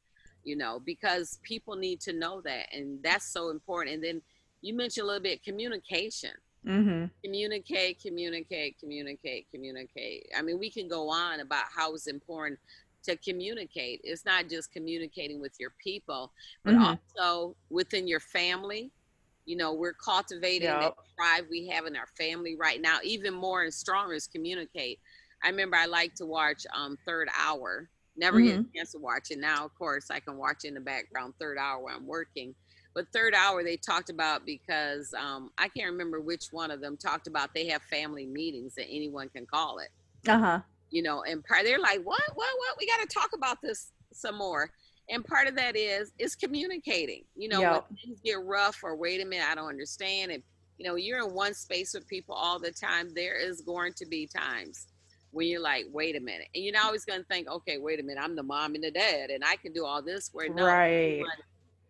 You 0.45 0.57
know, 0.57 0.81
because 0.85 1.39
people 1.43 1.77
need 1.77 2.01
to 2.03 2.13
know 2.13 2.41
that. 2.43 2.69
And 2.73 3.03
that's 3.03 3.33
so 3.33 3.51
important. 3.51 3.97
And 3.97 4.05
then 4.05 4.23
you 4.67 4.75
mentioned 4.75 5.05
a 5.05 5.07
little 5.07 5.23
bit 5.23 5.45
communication. 5.45 6.33
Mm-hmm. 6.67 7.07
Communicate, 7.23 8.03
communicate, 8.03 8.79
communicate, 8.81 9.47
communicate. 9.53 10.27
I 10.37 10.43
mean, 10.43 10.59
we 10.59 10.69
can 10.69 10.89
go 10.89 11.09
on 11.09 11.39
about 11.41 11.65
how 11.75 11.95
it's 11.95 12.09
important 12.09 12.59
to 13.05 13.17
communicate. 13.17 14.01
It's 14.03 14.25
not 14.25 14.49
just 14.49 14.73
communicating 14.73 15.41
with 15.41 15.53
your 15.61 15.73
people, 15.83 16.33
but 16.65 16.75
mm-hmm. 16.75 16.95
also 17.23 17.57
within 17.71 18.09
your 18.09 18.19
family. 18.19 18.91
You 19.45 19.57
know, 19.57 19.75
we're 19.75 19.95
cultivating 19.95 20.69
yep. 20.69 20.81
that 20.81 20.95
drive 21.17 21.47
we 21.49 21.69
have 21.69 21.87
in 21.87 21.95
our 21.95 22.09
family 22.19 22.57
right 22.57 22.81
now. 22.81 22.99
Even 23.05 23.33
more 23.33 23.63
and 23.63 23.73
stronger 23.73 24.15
is 24.15 24.27
communicate. 24.27 24.99
I 25.45 25.51
remember 25.51 25.77
I 25.77 25.87
like 25.87 26.17
to 26.17 26.27
watch 26.27 26.67
um, 26.75 26.99
Third 27.07 27.29
Hour. 27.39 27.89
Never 28.17 28.41
mm-hmm. 28.41 28.49
get 28.49 28.59
a 28.59 28.79
chance 28.79 28.93
to 28.93 28.99
watch 28.99 29.31
it 29.31 29.39
now. 29.39 29.65
Of 29.65 29.75
course, 29.79 30.11
I 30.11 30.19
can 30.19 30.37
watch 30.37 30.65
in 30.65 30.75
the 30.75 30.81
background 30.81 31.35
Third 31.39 31.59
Hour 31.59 31.85
when 31.85 31.95
I'm 31.95 32.07
working. 32.09 32.57
But 32.97 33.13
Third 33.13 33.33
Hour 33.33 33.63
they 33.63 33.77
talked 33.77 34.11
about 34.11 34.45
because 34.45 35.15
um, 35.15 35.51
I 35.57 35.69
can't 35.69 35.93
remember 35.93 36.21
which 36.21 36.47
one 36.51 36.73
of 36.73 36.81
them 36.81 36.97
talked 36.97 37.29
about 37.29 37.55
they 37.55 37.69
have 37.69 37.83
family 37.83 38.27
meetings 38.27 38.75
that 38.75 38.87
anyone 38.89 39.29
can 39.29 39.47
call 39.47 39.79
it. 39.79 39.91
Uh 40.29 40.39
huh 40.39 40.61
you 40.91 41.03
know, 41.03 41.23
and 41.23 41.45
part 41.45 41.65
they're 41.65 41.79
like, 41.79 42.01
what, 42.05 42.23
what, 42.35 42.49
what? 42.59 42.77
We 42.79 42.87
got 42.87 43.01
to 43.01 43.07
talk 43.07 43.31
about 43.35 43.61
this 43.63 43.93
some 44.13 44.37
more. 44.39 44.71
And 45.09 45.25
part 45.25 45.47
of 45.47 45.55
that 45.57 45.77
is 45.77 46.13
is 46.19 46.35
communicating. 46.35 47.25
You 47.37 47.49
know, 47.49 47.61
yep. 47.61 47.87
when 47.89 47.99
things 47.99 48.21
get 48.25 48.43
rough 48.43 48.83
or 48.83 48.97
wait 48.97 49.23
a 49.23 49.25
minute, 49.25 49.47
I 49.49 49.55
don't 49.55 49.69
understand. 49.69 50.33
And 50.33 50.43
you 50.79 50.87
know, 50.87 50.97
you're 50.97 51.25
in 51.27 51.33
one 51.33 51.55
space 51.55 51.95
with 51.95 52.07
people 52.09 52.35
all 52.35 52.59
the 52.59 52.73
time. 52.73 53.13
There 53.15 53.37
is 53.37 53.61
going 53.61 53.93
to 53.95 54.07
be 54.07 54.27
times 54.27 54.89
when 55.31 55.49
you're 55.49 55.61
like, 55.61 55.85
wait 55.93 56.17
a 56.17 56.21
minute, 56.21 56.49
and 56.55 56.65
you're 56.65 56.73
not 56.73 56.87
always 56.87 57.05
going 57.05 57.21
to 57.21 57.27
think, 57.27 57.49
okay, 57.49 57.79
wait 57.79 58.01
a 58.01 58.03
minute, 58.03 58.23
I'm 58.23 58.35
the 58.37 58.43
mom 58.43 58.75
and 58.75 58.83
the 58.83 58.91
dad, 58.91 59.31
and 59.31 59.45
I 59.45 59.57
can 59.57 59.73
do 59.73 59.85
all 59.85 60.03
this. 60.03 60.31
Where 60.33 60.49
no, 60.49 60.65
right 60.65 61.23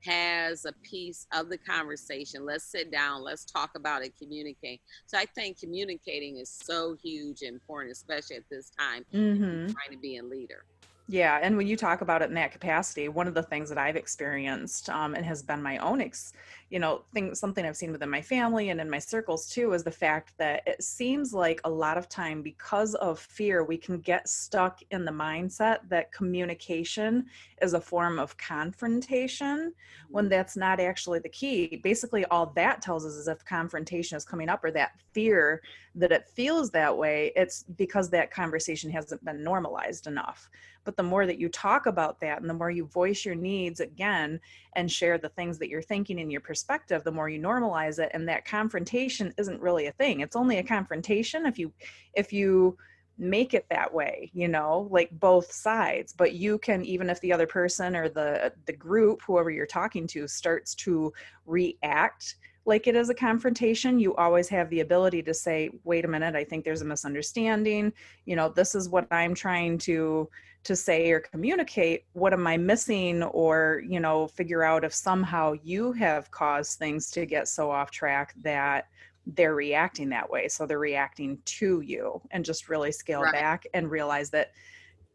has 0.07 0.65
a 0.65 0.73
piece 0.83 1.27
of 1.33 1.49
the 1.49 1.59
conversation. 1.59 2.45
Let's 2.45 2.65
sit 2.65 2.91
down, 2.91 3.23
let's 3.23 3.45
talk 3.45 3.71
about 3.75 4.03
it, 4.03 4.13
communicate. 4.19 4.81
So 5.07 5.19
I 5.19 5.27
think 5.27 5.59
communicating 5.59 6.39
is 6.39 6.51
so 6.51 6.97
huge 7.03 7.43
and 7.43 7.55
important, 7.55 7.93
especially 7.93 8.37
at 8.37 8.49
this 8.51 8.71
time, 8.79 9.05
mm-hmm. 9.13 9.73
trying 9.73 9.91
to 9.91 9.99
be 9.99 10.19
a 10.19 10.23
leader. 10.23 10.65
Yeah, 11.09 11.39
and 11.41 11.57
when 11.57 11.69
you 11.69 11.77
talk 11.77 12.01
about 12.01 12.23
it 12.23 12.29
in 12.29 12.35
that 12.35 12.51
capacity, 12.51 13.09
one 13.09 13.29
of 13.29 13.35
the 13.35 13.43
things 13.43 13.69
that 13.69 13.79
I've 13.79 13.95
experienced 13.95 14.91
um, 14.91 15.15
and 15.15 15.25
has 15.25 15.41
been 15.41 15.63
my 15.63 15.79
own, 15.79 16.01
ex- 16.01 16.33
you 16.71 16.81
know, 16.81 17.03
thing 17.15 17.35
something 17.35 17.65
I've 17.65 17.77
seen 17.77 17.93
within 17.93 18.11
my 18.11 18.21
family 18.21 18.71
and 18.71 18.81
in 18.81 18.91
my 18.91 18.99
circles 18.99 19.49
too 19.49 19.73
is 19.73 19.85
the 19.85 19.91
fact 19.91 20.33
that 20.39 20.63
it 20.67 20.83
seems 20.83 21.33
like 21.33 21.61
a 21.65 21.71
lot 21.71 21.97
of 21.97 22.09
time 22.09 22.43
because 22.43 22.97
of 22.97 23.21
fear, 23.21 23.63
we 23.65 23.77
can 23.77 23.99
get 24.01 24.29
stuck 24.29 24.81
in 24.91 25.05
the 25.05 25.13
mindset 25.13 25.79
that 25.89 26.11
communication 26.11 27.27
is 27.63 27.75
a 27.75 27.81
form 27.81 28.19
of 28.19 28.37
confrontation 28.37 29.73
when 30.09 30.25
mm-hmm. 30.25 30.31
that's 30.31 30.57
not 30.57 30.81
actually 30.81 31.21
the 31.21 31.29
key. 31.29 31.81
Basically, 31.85 32.25
all 32.27 32.47
that 32.57 32.83
tells 32.83 33.07
us 33.07 33.13
is 33.13 33.29
if 33.29 33.45
confrontation 33.45 34.17
is 34.17 34.25
coming 34.25 34.49
up 34.49 34.65
or 34.65 34.73
that 34.73 34.93
fear 35.13 35.63
that 35.95 36.11
it 36.11 36.29
feels 36.29 36.71
that 36.71 36.97
way, 36.97 37.33
it's 37.37 37.63
because 37.77 38.11
that 38.11 38.31
conversation 38.33 38.91
hasn't 38.91 39.25
been 39.25 39.43
normalized 39.43 40.09
enough 40.09 40.51
but 40.87 40.97
the 40.97 41.03
more 41.03 41.27
that 41.27 41.39
you 41.39 41.51
talk 41.51 41.85
about 41.85 42.21
that 42.21 42.41
and 42.41 42.49
the 42.49 42.55
more 42.55 42.71
you 42.71 42.87
voice 42.87 43.25
your 43.27 43.35
needs 43.35 43.81
again 43.81 44.41
and 44.77 44.91
share 44.91 45.19
the 45.19 45.29
things 45.29 45.59
that 45.59 45.69
you're 45.69 45.83
thinking 45.83 46.19
in 46.19 46.31
your 46.31 46.41
perspective 46.41 46.56
the 47.05 47.13
more 47.13 47.29
you 47.29 47.41
normalize 47.41 47.99
it 47.99 48.11
and 48.15 48.29
that 48.29 48.45
confrontation 48.45 49.33
isn't 49.39 49.61
really 49.61 49.87
a 49.87 49.93
thing. 49.93 50.21
It's 50.21 50.37
only 50.37 50.59
a 50.59 50.63
confrontation 50.63 51.47
if 51.47 51.59
you 51.59 51.73
if 52.15 52.33
you 52.33 52.77
make 53.19 53.55
it 53.55 53.65
that 53.71 53.93
way 53.95 54.31
you 54.35 54.47
know 54.47 54.89
like 54.91 55.11
both 55.13 55.51
sides. 55.51 56.13
But 56.13 56.35
you 56.35 56.59
can 56.59 56.85
even 56.85 57.09
if 57.09 57.21
the 57.21 57.33
other 57.33 57.47
person 57.47 57.97
or 57.97 58.09
the 58.09 58.53
the 58.67 58.73
group 58.73 59.23
whoever 59.27 59.51
you're 59.51 59.67
talking 59.67 60.07
to 60.09 60.29
starts 60.29 60.75
to 60.77 61.13
react 61.47 62.37
like 62.67 62.89
it 62.89 62.97
is 62.97 63.09
a 63.09 63.15
confrontation, 63.15 63.99
you 63.99 64.15
always 64.17 64.49
have 64.49 64.69
the 64.71 64.81
ability 64.81 65.23
to 65.23 65.33
say, 65.33 65.71
wait 65.85 66.05
a 66.05 66.09
minute, 66.09 66.35
I 66.35 66.45
think 66.45 66.65
there's 66.65 66.83
a 66.83 66.87
misunderstanding. 66.87 67.93
You 68.25 68.37
know, 68.37 68.49
this 68.49 68.75
is 68.75 68.89
what 68.89 69.07
I'm 69.13 69.35
trying 69.35 69.79
to 69.79 70.29
to 70.65 70.75
say 70.75 71.13
or 71.13 71.21
communicate 71.21 72.07
what 72.15 72.33
am 72.33 72.45
i 72.45 72.57
missing 72.57 73.23
or 73.23 73.83
you 73.89 74.01
know 74.01 74.27
figure 74.27 74.65
out 74.65 74.83
if 74.83 74.93
somehow 74.93 75.53
you 75.63 75.93
have 75.93 76.29
caused 76.33 76.77
things 76.77 77.09
to 77.09 77.25
get 77.25 77.47
so 77.47 77.71
off 77.71 77.93
track 77.93 78.35
that 78.43 78.89
they're 79.27 79.55
reacting 79.55 80.09
that 80.09 80.29
way 80.29 80.49
so 80.49 80.67
they're 80.67 80.81
reacting 80.81 81.39
to 81.45 81.83
you 81.83 82.21
and 82.33 82.45
just 82.45 82.69
really 82.69 82.91
scale 82.91 83.23
right. 83.23 83.33
back 83.33 83.65
and 83.75 83.89
realize 83.89 84.29
that 84.29 84.51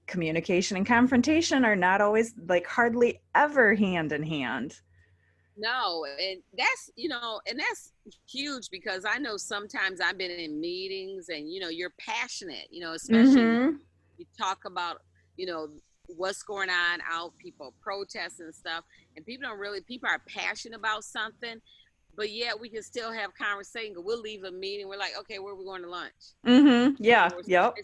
communication 0.07 0.77
and 0.77 0.85
confrontation 0.85 1.65
are 1.65 1.75
not 1.75 1.99
always 1.99 2.33
like 2.47 2.65
hardly 2.65 3.19
ever 3.35 3.75
hand 3.75 4.13
in 4.13 4.23
hand 4.23 4.79
no 5.61 6.05
and 6.19 6.41
that's 6.57 6.89
you 6.95 7.07
know 7.07 7.39
and 7.47 7.59
that's 7.59 7.93
huge 8.27 8.69
because 8.69 9.05
i 9.05 9.17
know 9.17 9.37
sometimes 9.37 10.01
i've 10.01 10.17
been 10.17 10.31
in 10.31 10.59
meetings 10.59 11.29
and 11.29 11.51
you 11.51 11.59
know 11.59 11.69
you're 11.69 11.93
passionate 11.99 12.67
you 12.71 12.81
know 12.81 12.93
especially 12.93 13.41
mm-hmm. 13.41 13.75
you 14.17 14.25
talk 14.37 14.65
about 14.65 15.01
you 15.37 15.45
know 15.45 15.67
what's 16.17 16.43
going 16.43 16.69
on 16.69 16.99
out 17.09 17.31
people 17.37 17.73
protest 17.81 18.39
and 18.39 18.53
stuff 18.53 18.83
and 19.15 19.25
people 19.25 19.47
don't 19.47 19.59
really 19.59 19.81
people 19.81 20.09
are 20.09 20.21
passionate 20.27 20.77
about 20.77 21.03
something 21.03 21.61
but 22.15 22.31
yet 22.31 22.59
we 22.59 22.67
can 22.67 22.83
still 22.83 23.09
have 23.09 23.33
conversation. 23.35 23.95
We'll 23.97 24.19
leave 24.19 24.43
a 24.43 24.51
meeting 24.51 24.87
we're 24.89 24.97
like 24.97 25.13
okay 25.21 25.39
where 25.39 25.53
are 25.53 25.55
we 25.55 25.63
going 25.63 25.83
to 25.83 25.89
lunch? 25.89 26.11
Mm-hmm. 26.45 27.01
Yeah. 27.01 27.29
yep 27.45 27.75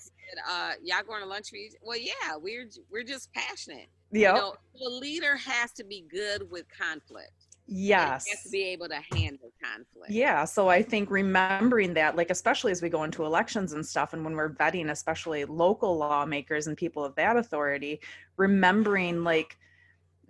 uh 0.50 0.72
y'all 0.84 1.04
going 1.08 1.22
to 1.22 1.28
lunch 1.28 1.48
well 1.82 1.98
yeah 1.98 2.36
we're 2.40 2.68
we're 2.92 3.04
just 3.04 3.32
passionate 3.34 3.88
yeah 4.12 4.34
you 4.34 4.40
know, 4.40 4.56
the 4.80 4.90
leader 4.90 5.36
has 5.38 5.72
to 5.74 5.84
be 5.84 6.06
good 6.10 6.50
with 6.52 6.66
conflict 6.78 7.37
Yes. 7.68 8.26
to 8.44 8.50
be 8.50 8.64
able 8.64 8.88
to 8.88 9.00
handle 9.14 9.52
conflict. 9.62 10.12
Yeah. 10.12 10.46
So 10.46 10.70
I 10.70 10.82
think 10.82 11.12
remembering 11.12 11.94
that, 11.96 12.16
like, 12.16 12.30
especially 12.30 12.72
as 12.72 12.82
we 12.82 12.90
go 12.90 13.04
into 13.04 13.26
elections 13.26 13.74
and 13.74 13.86
stuff, 13.86 14.14
and 14.14 14.24
when 14.24 14.36
we're 14.36 14.54
vetting, 14.54 14.90
especially 14.90 15.46
local 15.46 15.98
lawmakers 15.98 16.68
and 16.68 16.78
people 16.78 17.04
of 17.04 17.14
that 17.16 17.36
authority, 17.36 18.00
remembering 18.38 19.24
like 19.24 19.58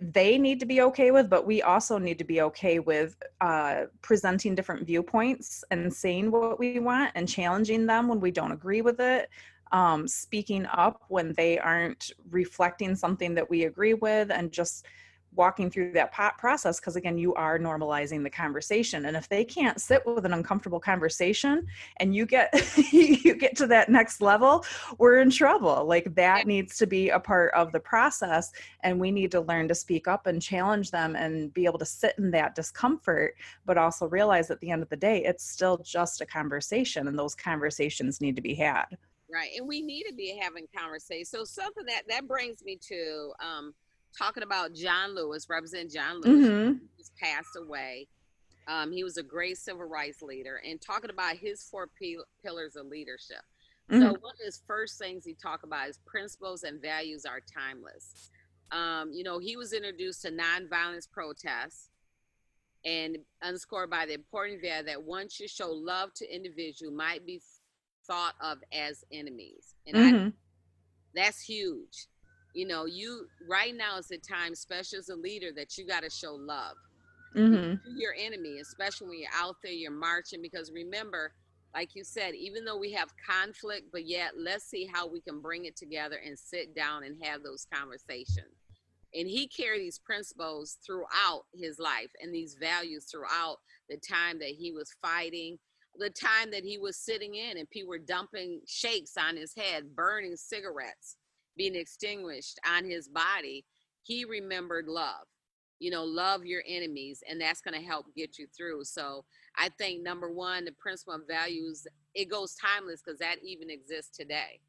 they 0.00 0.38
need 0.38 0.60
to 0.60 0.66
be 0.66 0.80
okay 0.80 1.10
with, 1.10 1.28
but 1.28 1.46
we 1.46 1.62
also 1.62 1.98
need 1.98 2.18
to 2.18 2.24
be 2.24 2.40
okay 2.40 2.78
with 2.78 3.16
uh, 3.40 3.82
presenting 4.00 4.54
different 4.54 4.86
viewpoints 4.86 5.64
and 5.70 5.92
saying 5.92 6.30
what 6.30 6.58
we 6.58 6.78
want 6.78 7.10
and 7.14 7.28
challenging 7.28 7.86
them 7.86 8.06
when 8.06 8.20
we 8.20 8.30
don't 8.30 8.52
agree 8.52 8.80
with 8.80 9.00
it. 9.00 9.28
Um, 9.72 10.08
speaking 10.08 10.66
up 10.66 11.02
when 11.08 11.34
they 11.34 11.58
aren't 11.58 12.12
reflecting 12.30 12.94
something 12.94 13.34
that 13.34 13.50
we 13.50 13.64
agree 13.64 13.94
with, 13.94 14.30
and 14.30 14.50
just 14.50 14.86
walking 15.38 15.70
through 15.70 15.92
that 15.92 16.12
process 16.36 16.80
because 16.80 16.96
again 16.96 17.16
you 17.16 17.32
are 17.34 17.58
normalizing 17.58 18.22
the 18.24 18.28
conversation 18.28 19.06
and 19.06 19.16
if 19.16 19.28
they 19.28 19.44
can't 19.44 19.80
sit 19.80 20.04
with 20.04 20.26
an 20.26 20.32
uncomfortable 20.32 20.80
conversation 20.80 21.64
and 21.98 22.14
you 22.14 22.26
get 22.26 22.52
you 22.92 23.34
get 23.34 23.56
to 23.56 23.66
that 23.66 23.88
next 23.88 24.20
level 24.20 24.64
we're 24.98 25.20
in 25.20 25.30
trouble 25.30 25.84
like 25.84 26.12
that 26.16 26.46
needs 26.46 26.76
to 26.76 26.86
be 26.86 27.10
a 27.10 27.20
part 27.20 27.54
of 27.54 27.70
the 27.70 27.80
process 27.80 28.52
and 28.82 28.98
we 28.98 29.12
need 29.12 29.30
to 29.30 29.40
learn 29.42 29.68
to 29.68 29.74
speak 29.74 30.08
up 30.08 30.26
and 30.26 30.42
challenge 30.42 30.90
them 30.90 31.14
and 31.14 31.54
be 31.54 31.64
able 31.64 31.78
to 31.78 31.86
sit 31.86 32.14
in 32.18 32.30
that 32.32 32.56
discomfort 32.56 33.34
but 33.64 33.78
also 33.78 34.08
realize 34.08 34.50
at 34.50 34.60
the 34.60 34.70
end 34.70 34.82
of 34.82 34.88
the 34.88 34.96
day 34.96 35.24
it's 35.24 35.48
still 35.48 35.78
just 35.78 36.20
a 36.20 36.26
conversation 36.26 37.06
and 37.06 37.16
those 37.16 37.34
conversations 37.34 38.20
need 38.20 38.34
to 38.34 38.42
be 38.42 38.54
had. 38.54 38.86
Right 39.32 39.50
and 39.56 39.68
we 39.68 39.82
need 39.82 40.04
to 40.04 40.14
be 40.14 40.36
having 40.40 40.66
conversations 40.76 41.30
so 41.30 41.44
something 41.44 41.84
that 41.86 42.02
that 42.08 42.26
brings 42.26 42.64
me 42.64 42.76
to 42.88 43.32
um 43.40 43.74
talking 44.16 44.42
about 44.42 44.74
John 44.74 45.14
Lewis, 45.14 45.46
Representative 45.48 45.92
John 45.92 46.20
Lewis, 46.20 46.48
mm-hmm. 46.48 46.72
who's 46.96 47.10
passed 47.20 47.56
away. 47.56 48.08
Um, 48.66 48.92
he 48.92 49.02
was 49.02 49.16
a 49.16 49.22
great 49.22 49.56
civil 49.56 49.84
rights 49.84 50.20
leader, 50.20 50.60
and 50.66 50.80
talking 50.80 51.10
about 51.10 51.36
his 51.36 51.62
four 51.62 51.88
p- 51.98 52.18
pillars 52.44 52.76
of 52.76 52.86
leadership. 52.86 53.42
Mm-hmm. 53.90 54.02
So 54.02 54.08
one 54.08 54.34
of 54.34 54.44
his 54.44 54.62
first 54.66 54.98
things 54.98 55.24
he 55.24 55.34
talked 55.34 55.64
about 55.64 55.88
is 55.88 55.98
principles 56.06 56.62
and 56.62 56.80
values 56.80 57.24
are 57.24 57.40
timeless. 57.40 58.30
Um, 58.70 59.10
you 59.12 59.24
know, 59.24 59.38
he 59.38 59.56
was 59.56 59.72
introduced 59.72 60.22
to 60.22 60.30
nonviolence 60.30 61.10
protests 61.10 61.88
and 62.84 63.16
underscored 63.42 63.88
by 63.88 64.04
the 64.04 64.14
important 64.14 64.60
value 64.60 64.84
that 64.84 65.02
one 65.02 65.28
should 65.30 65.50
show 65.50 65.70
love 65.70 66.12
to 66.14 66.34
individual 66.34 66.92
might 66.92 67.24
be 67.26 67.40
thought 68.06 68.34
of 68.42 68.58
as 68.72 69.04
enemies. 69.10 69.74
And 69.86 69.96
mm-hmm. 69.96 70.26
I, 70.26 70.32
that's 71.14 71.40
huge 71.40 72.06
you 72.58 72.66
know 72.66 72.86
you 72.86 73.28
right 73.48 73.76
now 73.76 73.98
is 73.98 74.08
the 74.08 74.18
time 74.18 74.52
especially 74.52 74.98
as 74.98 75.08
a 75.10 75.14
leader 75.14 75.50
that 75.54 75.78
you 75.78 75.86
got 75.86 76.02
to 76.02 76.10
show 76.10 76.34
love. 76.34 76.76
Mm-hmm. 77.36 77.74
to 77.74 78.00
your 78.00 78.14
enemy 78.18 78.58
especially 78.58 79.06
when 79.06 79.18
you're 79.20 79.28
out 79.36 79.56
there 79.62 79.70
you're 79.70 79.90
marching 79.90 80.40
because 80.40 80.72
remember 80.72 81.34
like 81.74 81.94
you 81.94 82.02
said 82.02 82.34
even 82.34 82.64
though 82.64 82.78
we 82.78 82.90
have 82.92 83.10
conflict 83.24 83.88
but 83.92 84.06
yet 84.06 84.32
let's 84.36 84.64
see 84.64 84.88
how 84.90 85.06
we 85.06 85.20
can 85.20 85.40
bring 85.40 85.66
it 85.66 85.76
together 85.76 86.16
and 86.24 86.38
sit 86.38 86.74
down 86.74 87.04
and 87.04 87.22
have 87.22 87.42
those 87.42 87.66
conversations. 87.72 88.56
And 89.14 89.28
he 89.28 89.46
carried 89.46 89.80
these 89.80 89.98
principles 89.98 90.78
throughout 90.84 91.44
his 91.54 91.78
life 91.78 92.10
and 92.22 92.34
these 92.34 92.56
values 92.60 93.06
throughout 93.10 93.56
the 93.88 93.96
time 93.96 94.38
that 94.40 94.50
he 94.50 94.72
was 94.72 94.94
fighting, 95.00 95.58
the 95.96 96.10
time 96.10 96.50
that 96.50 96.62
he 96.64 96.78
was 96.78 96.96
sitting 96.96 97.34
in 97.34 97.56
and 97.56 97.70
people 97.70 97.88
were 97.88 97.98
dumping 97.98 98.60
shakes 98.66 99.14
on 99.16 99.36
his 99.36 99.54
head, 99.54 99.96
burning 99.96 100.36
cigarettes, 100.36 101.16
being 101.58 101.74
extinguished 101.74 102.58
on 102.66 102.84
his 102.84 103.08
body. 103.08 103.66
He 104.02 104.24
remembered 104.24 104.88
love 104.88 105.26
you 105.78 105.90
know, 105.90 106.04
love 106.04 106.44
your 106.44 106.62
enemies, 106.66 107.22
and 107.28 107.40
that's 107.40 107.60
going 107.60 107.78
to 107.78 107.86
help 107.86 108.06
get 108.16 108.38
you 108.38 108.46
through. 108.56 108.84
So 108.84 109.24
I 109.56 109.68
think 109.78 110.02
number 110.02 110.30
one, 110.30 110.64
the 110.64 110.72
principle 110.72 111.14
of 111.14 111.22
values, 111.28 111.86
it 112.14 112.28
goes 112.28 112.54
timeless 112.54 113.00
because 113.04 113.18
that 113.20 113.36
even 113.44 113.70
exists 113.70 114.16
today. 114.16 114.60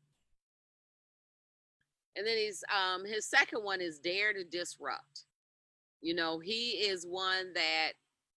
And 2.16 2.28
then 2.28 2.38
he's 2.38 2.64
um 2.76 3.06
his 3.06 3.26
second 3.26 3.64
one 3.64 3.82
is 3.82 4.00
dare 4.00 4.34
to 4.34 4.44
disrupt. 4.44 5.26
You 6.02 6.16
know, 6.16 6.40
he 6.40 6.72
is 6.72 7.06
one 7.06 7.54
that 7.54 7.94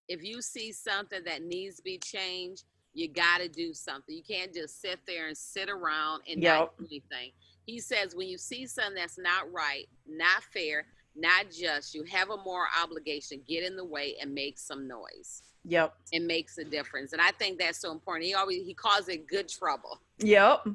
if 0.09 0.23
you 0.23 0.42
see 0.42 0.73
something 0.73 1.25
that 1.25 1.42
needs 1.42 1.76
to 1.76 1.82
be 1.82 1.99
changed, 1.99 2.64
you 2.92 3.09
got 3.09 3.38
to 3.38 3.49
do 3.49 3.73
something. 3.73 4.14
You 4.14 4.23
can't 4.23 4.52
just 4.52 4.80
sit 4.80 5.00
there 5.06 5.28
and 5.28 5.37
sit 5.37 5.68
around 5.68 6.23
and 6.30 6.42
yep. 6.42 6.59
not 6.59 6.78
do 6.78 6.85
anything. 6.87 7.32
He 7.66 7.81
says 7.81 8.14
when 8.14 8.28
you 8.28 8.38
see 8.38 8.66
something 8.66 8.95
that's 8.95 9.19
not 9.19 9.50
right, 9.52 9.88
not 10.07 10.42
fair, 10.52 10.87
not 11.14 11.47
just 11.50 11.95
you 11.95 12.04
have 12.04 12.31
a 12.31 12.37
moral 12.38 12.69
obligation 12.83 13.40
get 13.47 13.64
in 13.64 13.76
the 13.76 13.85
way 13.85 14.16
and 14.21 14.35
make 14.35 14.59
some 14.59 14.88
noise. 14.88 15.42
Yep. 15.64 15.95
It 16.11 16.23
makes 16.23 16.59
a 16.59 16.64
difference. 16.64 17.12
And 17.12 17.23
i 17.23 17.31
think 17.31 17.59
that's 17.59 17.81
so 17.81 17.92
important. 17.92 18.26
He 18.26 18.35
always 18.35 18.64
he 18.64 18.75
calls 18.75 19.09
it 19.09 19.26
good 19.26 19.49
trouble. 19.49 20.00
Yep. 20.19 20.66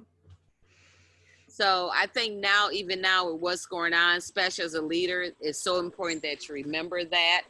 So 1.48 1.90
i 1.94 2.06
think 2.08 2.40
now 2.40 2.70
even 2.72 3.02
now 3.02 3.32
with 3.32 3.42
what's 3.42 3.66
going 3.66 3.94
on 3.94 4.18
especially 4.18 4.66
as 4.66 4.76
a 4.76 4.82
leader 4.82 5.28
it's 5.42 5.62
so 5.62 5.80
important 5.80 6.22
that 6.24 6.48
you 6.48 6.56
remember 6.56 7.04
that. 7.04 7.44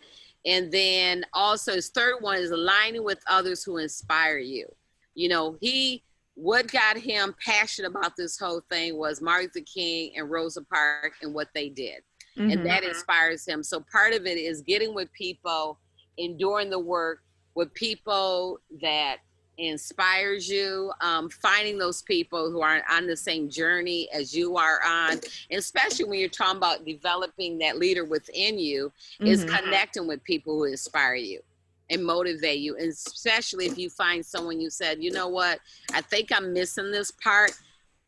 And 0.45 0.71
then 0.71 1.25
also 1.33 1.73
his 1.73 1.89
third 1.89 2.15
one 2.21 2.37
is 2.37 2.51
aligning 2.51 3.03
with 3.03 3.19
others 3.27 3.63
who 3.63 3.77
inspire 3.77 4.37
you. 4.37 4.67
You 5.13 5.29
know 5.29 5.57
he 5.59 6.03
what 6.39 6.71
got 6.71 6.97
him 6.97 7.33
passionate 7.43 7.89
about 7.89 8.15
this 8.15 8.37
whole 8.37 8.61
thing 8.69 8.95
was 8.95 9.21
martin 9.21 9.49
luther 9.53 9.65
king 9.65 10.13
and 10.15 10.29
rosa 10.29 10.61
parks 10.63 11.17
and 11.23 11.33
what 11.33 11.47
they 11.55 11.67
did 11.67 12.03
mm-hmm. 12.37 12.51
and 12.51 12.65
that 12.65 12.83
inspires 12.83 13.45
him. 13.45 13.63
So 13.63 13.83
part 13.91 14.13
of 14.13 14.25
it 14.25 14.37
is 14.37 14.61
getting 14.61 14.93
with 14.93 15.11
people, 15.13 15.79
enduring 16.17 16.69
the 16.69 16.79
work 16.79 17.23
with 17.55 17.73
people 17.73 18.59
that 18.81 19.17
inspires 19.57 20.47
you 20.47 20.91
um, 21.01 21.29
finding 21.29 21.79
those 21.79 22.03
people 22.03 22.51
who 22.51 22.61
are 22.61 22.83
on 22.91 23.07
the 23.07 23.17
same 23.17 23.49
journey 23.49 24.07
as 24.13 24.31
you 24.31 24.55
are 24.55 24.79
on 24.85 25.13
and 25.13 25.57
especially 25.57 26.05
when 26.05 26.19
you're 26.19 26.29
talking 26.29 26.57
about 26.57 26.85
developing 26.85 27.57
that 27.57 27.79
leader 27.79 28.05
within 28.05 28.59
you 28.59 28.93
mm-hmm. 29.19 29.25
is 29.25 29.43
connecting 29.45 30.05
with 30.05 30.23
people 30.23 30.53
who 30.53 30.65
inspire 30.65 31.15
you 31.15 31.41
and 31.89 32.03
motivate 32.03 32.59
you 32.59 32.75
and 32.75 32.89
especially 32.89 33.65
if 33.65 33.77
you 33.77 33.89
find 33.89 34.25
someone 34.25 34.59
you 34.59 34.69
said 34.69 35.01
you 35.01 35.11
know 35.11 35.27
what 35.27 35.59
i 35.93 36.01
think 36.01 36.29
i'm 36.31 36.53
missing 36.53 36.91
this 36.91 37.11
part 37.11 37.51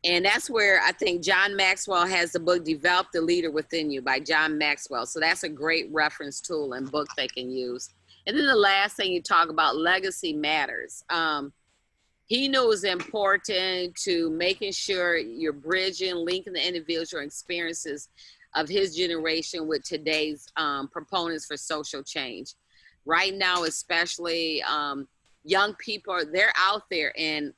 and 0.05 0.24
that's 0.24 0.50
where 0.50 0.81
I 0.81 0.93
think 0.93 1.24
John 1.24 1.55
Maxwell 1.55 2.07
has 2.07 2.31
the 2.31 2.39
book 2.39 2.63
Develop 2.63 3.07
the 3.12 3.21
Leader 3.21 3.51
Within 3.51 3.91
You 3.91 4.01
by 4.01 4.19
John 4.19 4.57
Maxwell. 4.57 5.05
So 5.05 5.19
that's 5.19 5.43
a 5.43 5.50
great 5.50 5.91
reference 5.91 6.39
tool 6.39 6.74
and 6.74 6.89
book 6.89 7.09
they 7.17 7.27
can 7.27 7.51
use. 7.51 7.89
And 8.25 8.38
then 8.38 8.45
the 8.45 8.55
last 8.55 8.95
thing 8.95 9.12
you 9.12 9.21
talk 9.21 9.50
about 9.50 9.75
legacy 9.75 10.31
matters. 10.33 11.03
Um, 11.09 11.51
he 12.27 12.48
knows 12.48 12.83
important 12.83 13.95
to 14.03 14.29
making 14.29 14.71
sure 14.71 15.17
you're 15.17 15.51
bridging, 15.51 16.15
linking 16.15 16.53
the 16.53 16.65
individual 16.65 17.24
experiences 17.24 18.07
of 18.55 18.69
his 18.69 18.95
generation 18.95 19.67
with 19.67 19.83
today's 19.83 20.48
um, 20.55 20.88
proponents 20.88 21.45
for 21.45 21.57
social 21.57 22.03
change. 22.03 22.53
Right 23.09 23.33
now, 23.33 23.63
especially 23.63 24.61
um, 24.63 25.07
young 25.43 25.73
people, 25.75 26.19
they're 26.31 26.53
out 26.57 26.83
there 26.89 27.11
and 27.17 27.53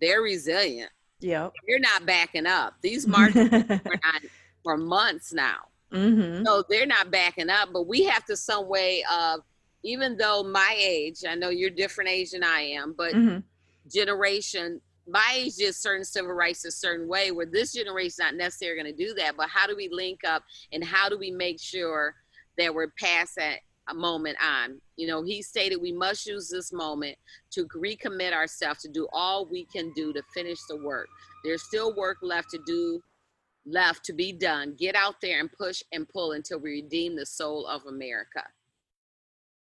they're 0.00 0.20
resilient 0.20 0.90
yeah. 1.24 1.48
You're 1.66 1.80
not 1.80 2.04
backing 2.04 2.46
up. 2.46 2.74
These 2.82 3.06
marches 3.08 3.48
for 4.62 4.76
months 4.76 5.32
now. 5.32 5.56
Mm-hmm. 5.92 6.44
So 6.44 6.64
they're 6.68 6.86
not 6.86 7.10
backing 7.10 7.48
up, 7.50 7.70
but 7.72 7.86
we 7.86 8.04
have 8.04 8.24
to 8.26 8.36
some 8.36 8.68
way 8.68 9.02
of, 9.12 9.40
even 9.82 10.16
though 10.16 10.42
my 10.42 10.76
age, 10.78 11.20
I 11.28 11.34
know 11.34 11.48
you're 11.48 11.70
different 11.70 12.10
age 12.10 12.32
than 12.32 12.44
I 12.44 12.60
am, 12.60 12.94
but 12.96 13.14
mm-hmm. 13.14 13.38
generation, 13.90 14.80
my 15.06 15.34
age 15.34 15.54
is 15.60 15.76
certain 15.76 16.04
civil 16.04 16.32
rights 16.32 16.64
a 16.64 16.70
certain 16.70 17.06
way 17.06 17.30
where 17.30 17.46
this 17.46 17.72
generation 17.72 18.08
is 18.08 18.18
not 18.18 18.34
necessarily 18.34 18.82
going 18.82 18.96
to 18.96 19.06
do 19.06 19.14
that. 19.14 19.36
But 19.36 19.48
how 19.48 19.66
do 19.66 19.76
we 19.76 19.88
link 19.90 20.20
up 20.26 20.42
and 20.72 20.84
how 20.84 21.08
do 21.08 21.18
we 21.18 21.30
make 21.30 21.60
sure 21.60 22.14
that 22.58 22.74
we're 22.74 22.92
past 22.98 23.36
that 23.36 23.60
moment 23.92 24.38
on. 24.42 24.80
You 24.96 25.08
know, 25.08 25.22
he 25.22 25.42
stated 25.42 25.82
we 25.82 25.92
must 25.92 26.26
use 26.26 26.48
this 26.48 26.72
moment 26.72 27.18
to 27.50 27.66
recommit 27.76 28.32
ourselves 28.32 28.80
to 28.82 28.88
do 28.88 29.06
all 29.12 29.44
we 29.44 29.66
can 29.66 29.92
do 29.94 30.12
to 30.12 30.22
finish 30.32 30.58
the 30.68 30.76
work. 30.76 31.08
There's 31.44 31.62
still 31.62 31.94
work 31.94 32.18
left 32.22 32.50
to 32.52 32.60
do, 32.64 33.02
left 33.66 34.04
to 34.06 34.12
be 34.12 34.32
done. 34.32 34.74
Get 34.78 34.94
out 34.94 35.16
there 35.20 35.40
and 35.40 35.52
push 35.52 35.82
and 35.92 36.08
pull 36.08 36.32
until 36.32 36.60
we 36.60 36.82
redeem 36.82 37.16
the 37.16 37.26
soul 37.26 37.66
of 37.66 37.84
America. 37.86 38.44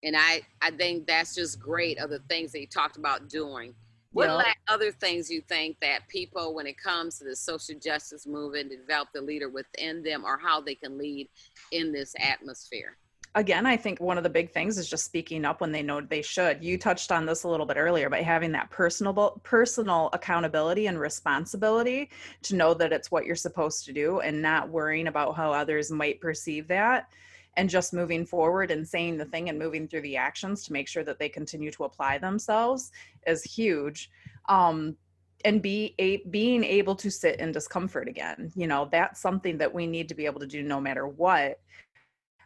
And 0.03 0.15
I, 0.15 0.41
I 0.61 0.71
think 0.71 1.07
that's 1.07 1.33
just 1.35 1.59
great 1.59 1.99
of 1.99 2.11
the 2.11 2.19
things 2.29 2.51
that 2.51 2.59
he 2.59 2.67
talked 2.67 2.97
about 2.97 3.27
doing. 3.27 3.73
What 4.11 4.45
other 4.69 4.93
things 4.93 5.29
you 5.29 5.41
think 5.41 5.77
that 5.81 6.07
people, 6.07 6.55
when 6.55 6.67
it 6.67 6.77
comes 6.77 7.17
to 7.17 7.25
the 7.25 7.35
social 7.35 7.77
justice 7.77 8.25
movement, 8.25 8.69
develop 8.71 9.09
the 9.13 9.19
leader 9.19 9.49
within 9.49 10.03
them 10.03 10.23
or 10.23 10.37
how 10.37 10.61
they 10.61 10.75
can 10.75 10.97
lead 10.97 11.27
in 11.73 11.91
this 11.91 12.15
atmosphere? 12.17 12.95
Again, 13.35 13.65
I 13.65 13.75
think 13.75 13.99
one 13.99 14.17
of 14.17 14.23
the 14.23 14.29
big 14.29 14.51
things 14.51 14.77
is 14.77 14.89
just 14.89 15.05
speaking 15.05 15.45
up 15.45 15.61
when 15.61 15.71
they 15.71 15.83
know 15.83 16.01
they 16.01 16.21
should. 16.21 16.63
You 16.63 16.77
touched 16.77 17.11
on 17.11 17.25
this 17.25 17.43
a 17.43 17.49
little 17.49 17.65
bit 17.65 17.77
earlier, 17.77 18.09
but 18.09 18.23
having 18.23 18.51
that 18.53 18.71
personal 18.71 19.39
personal 19.43 20.09
accountability 20.13 20.87
and 20.87 20.99
responsibility 20.99 22.09
to 22.43 22.55
know 22.55 22.73
that 22.73 22.93
it's 22.93 23.11
what 23.11 23.25
you're 23.25 23.35
supposed 23.35 23.85
to 23.85 23.93
do 23.93 24.21
and 24.21 24.41
not 24.41 24.69
worrying 24.69 25.07
about 25.07 25.35
how 25.35 25.51
others 25.51 25.91
might 25.91 26.21
perceive 26.21 26.67
that 26.69 27.09
and 27.57 27.69
just 27.69 27.93
moving 27.93 28.25
forward 28.25 28.71
and 28.71 28.87
saying 28.87 29.17
the 29.17 29.25
thing 29.25 29.49
and 29.49 29.59
moving 29.59 29.87
through 29.87 30.01
the 30.01 30.17
actions 30.17 30.63
to 30.63 30.73
make 30.73 30.87
sure 30.87 31.03
that 31.03 31.19
they 31.19 31.29
continue 31.29 31.71
to 31.71 31.83
apply 31.83 32.17
themselves 32.17 32.91
is 33.27 33.43
huge. 33.43 34.09
Um, 34.47 34.95
and 35.43 35.61
be 35.61 35.93
a, 35.99 36.17
being 36.29 36.63
able 36.63 36.95
to 36.95 37.11
sit 37.11 37.39
in 37.39 37.51
discomfort 37.51 38.07
again 38.07 38.51
you 38.55 38.65
know 38.65 38.89
that's 38.91 39.21
something 39.21 39.59
that 39.59 39.71
we 39.71 39.85
need 39.85 40.09
to 40.09 40.15
be 40.15 40.25
able 40.25 40.39
to 40.39 40.47
do 40.47 40.63
no 40.63 40.81
matter 40.81 41.07
what 41.07 41.59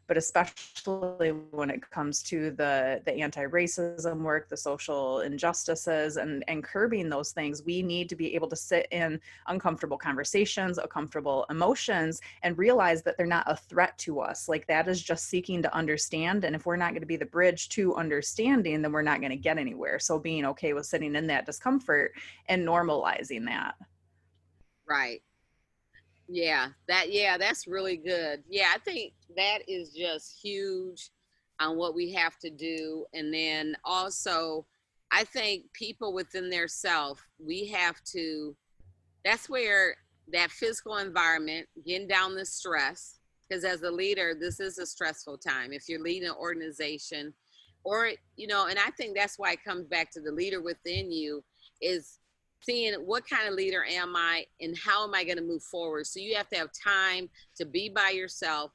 but 0.10 0.17
especially 0.17 1.30
when 1.52 1.69
it 1.69 1.88
comes 1.89 2.22
to 2.24 2.52
the 2.52 3.02
the 3.06 3.13
anti-racism 3.13 4.22
work 4.22 4.50
the 4.50 4.58
social 4.58 5.22
injustices 5.22 6.17
and 6.17 6.43
and 6.48 6.63
curbing 6.63 7.08
those 7.08 7.32
things 7.32 7.63
we 7.63 7.82
need 7.82 8.10
to 8.10 8.15
be 8.15 8.36
able 8.36 8.50
to 8.50 8.56
sit 8.56 8.88
in 8.91 9.22
uncomfortable 9.48 9.98
conversations 9.98 10.78
uncomfortable 10.78 11.45
emotions 11.50 12.19
and 12.43 12.58
realize 12.58 13.04
that 13.04 13.15
they're 13.15 13.26
not 13.26 13.43
a 13.48 13.56
threat 13.56 13.98
to 14.00 14.19
us. 14.19 14.50
Like 14.50 14.65
that 14.67 14.88
is 14.88 15.02
just 15.02 15.28
seeking 15.28 15.62
to 15.62 15.74
understand 15.76 16.43
and 16.43 16.56
if 16.56 16.65
we're 16.65 16.76
not 16.76 16.91
going 16.91 17.02
to 17.02 17.08
be 17.08 17.15
the 17.15 17.26
bridge 17.26 17.69
to 17.69 17.95
understanding 17.95 18.82
then 18.82 18.91
we're 18.91 19.02
not 19.04 19.19
going 19.19 19.32
to 19.32 19.38
get 19.38 19.58
anywhere. 19.58 20.00
So 20.00 20.17
being 20.17 20.45
okay 20.45 20.74
with 20.74 20.88
sitting 20.88 21.15
in 21.15 21.28
that 21.28 21.45
discomfort 21.45 22.13
and 22.48 22.67
normalizing 22.67 23.45
that. 23.45 23.76
Right 24.89 25.22
yeah, 26.31 26.67
that 26.87 27.11
yeah, 27.11 27.37
that's 27.37 27.65
really 27.67 27.97
good. 27.97 28.43
Yeah, 28.47 28.67
I 28.73 28.77
think 28.77 29.13
that 29.35 29.59
is 29.67 29.89
just 29.89 30.39
huge 30.41 31.09
on 31.59 31.75
what 31.75 31.95
we 31.95 32.11
have 32.13 32.37
to 32.39 32.51
do. 32.51 33.05
And 33.13 33.33
then 33.33 33.75
also 33.83 34.65
I 35.11 35.23
think 35.23 35.73
people 35.73 36.13
within 36.13 36.49
their 36.49 36.67
self, 36.67 37.25
we 37.43 37.65
have 37.67 38.01
to 38.11 38.55
that's 39.25 39.49
where 39.49 39.95
that 40.31 40.51
physical 40.51 40.97
environment, 40.97 41.67
getting 41.83 42.07
down 42.07 42.35
the 42.35 42.45
stress, 42.45 43.17
because 43.47 43.65
as 43.65 43.81
a 43.81 43.89
leader, 43.89 44.35
this 44.39 44.59
is 44.59 44.77
a 44.77 44.85
stressful 44.85 45.39
time. 45.39 45.73
If 45.73 45.89
you're 45.89 46.01
leading 46.01 46.29
an 46.29 46.35
organization, 46.39 47.33
or 47.83 48.11
you 48.35 48.45
know, 48.45 48.67
and 48.67 48.77
I 48.77 48.91
think 48.91 49.17
that's 49.17 49.39
why 49.39 49.53
it 49.53 49.63
comes 49.63 49.87
back 49.87 50.11
to 50.11 50.21
the 50.21 50.31
leader 50.31 50.61
within 50.61 51.11
you 51.11 51.43
is 51.81 52.18
seeing 52.62 52.93
what 52.95 53.28
kind 53.28 53.48
of 53.48 53.56
leader 53.56 53.86
am 53.89 54.15
I 54.15 54.45
and 54.62 54.78
how 54.78 55.04
am 55.04 55.13
I 55.13 55.24
going 55.24 55.38
to 55.38 55.43
move 55.43 55.63
forward. 55.63 56.08
So 56.08 56.19
you 56.19 56.36
have 56.36 56.50
to 56.50 56.58
have 56.58 56.69
time 56.72 57.30
to 57.58 57.65
be 57.65 57.89
by 57.89 58.10
yourself 58.10 58.72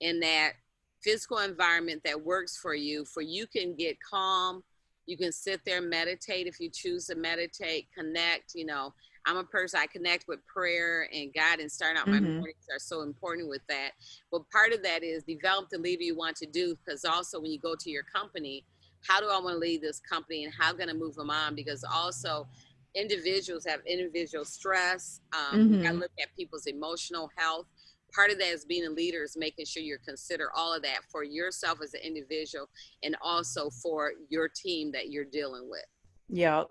in 0.00 0.20
that 0.20 0.52
physical 1.00 1.38
environment 1.38 2.02
that 2.04 2.20
works 2.20 2.56
for 2.56 2.74
you, 2.74 3.04
for 3.04 3.22
you 3.22 3.46
can 3.46 3.74
get 3.74 3.96
calm. 4.00 4.62
You 5.06 5.16
can 5.16 5.32
sit 5.32 5.60
there, 5.64 5.80
meditate 5.80 6.46
if 6.46 6.60
you 6.60 6.68
choose 6.68 7.06
to 7.06 7.14
meditate, 7.14 7.86
connect. 7.96 8.54
You 8.54 8.66
know, 8.66 8.92
I'm 9.24 9.38
a 9.38 9.44
person 9.44 9.80
I 9.80 9.86
connect 9.86 10.28
with 10.28 10.44
prayer 10.46 11.08
and 11.14 11.32
God, 11.32 11.60
and 11.60 11.70
starting 11.70 11.98
out 11.98 12.06
mm-hmm. 12.06 12.24
my 12.24 12.30
mornings 12.30 12.66
are 12.70 12.78
so 12.78 13.02
important 13.02 13.48
with 13.48 13.62
that. 13.68 13.92
But 14.30 14.50
part 14.50 14.72
of 14.72 14.82
that 14.82 15.02
is 15.02 15.22
develop 15.22 15.70
the 15.70 15.78
leader 15.78 16.02
you 16.02 16.16
want 16.16 16.36
to 16.36 16.46
do, 16.46 16.76
because 16.84 17.04
also 17.04 17.40
when 17.40 17.50
you 17.50 17.58
go 17.58 17.74
to 17.74 17.90
your 17.90 18.02
company, 18.02 18.64
how 19.06 19.20
do 19.20 19.28
I 19.28 19.40
want 19.40 19.54
to 19.54 19.58
lead 19.58 19.80
this 19.80 20.00
company 20.00 20.44
and 20.44 20.52
how 20.52 20.72
going 20.72 20.88
to 20.88 20.94
move 20.94 21.14
them 21.14 21.30
on? 21.30 21.54
Because 21.54 21.84
also 21.84 22.46
individuals 22.98 23.64
have 23.66 23.80
individual 23.86 24.44
stress. 24.44 25.20
Um, 25.32 25.58
mm-hmm. 25.58 25.82
got 25.82 25.92
to 25.92 25.98
look 25.98 26.10
at 26.20 26.34
people's 26.36 26.66
emotional 26.66 27.30
health. 27.36 27.66
part 28.14 28.30
of 28.30 28.38
that 28.38 28.48
is 28.48 28.64
being 28.64 28.86
a 28.86 28.90
leader 28.90 29.22
is 29.22 29.36
making 29.36 29.66
sure 29.66 29.82
you 29.82 29.98
consider 30.04 30.50
all 30.56 30.74
of 30.74 30.82
that 30.82 31.00
for 31.10 31.22
yourself 31.22 31.78
as 31.82 31.94
an 31.94 32.00
individual 32.02 32.68
and 33.02 33.16
also 33.22 33.70
for 33.70 34.12
your 34.28 34.48
team 34.48 34.90
that 34.92 35.10
you're 35.10 35.24
dealing 35.24 35.68
with. 35.68 35.84
Yep. 36.28 36.68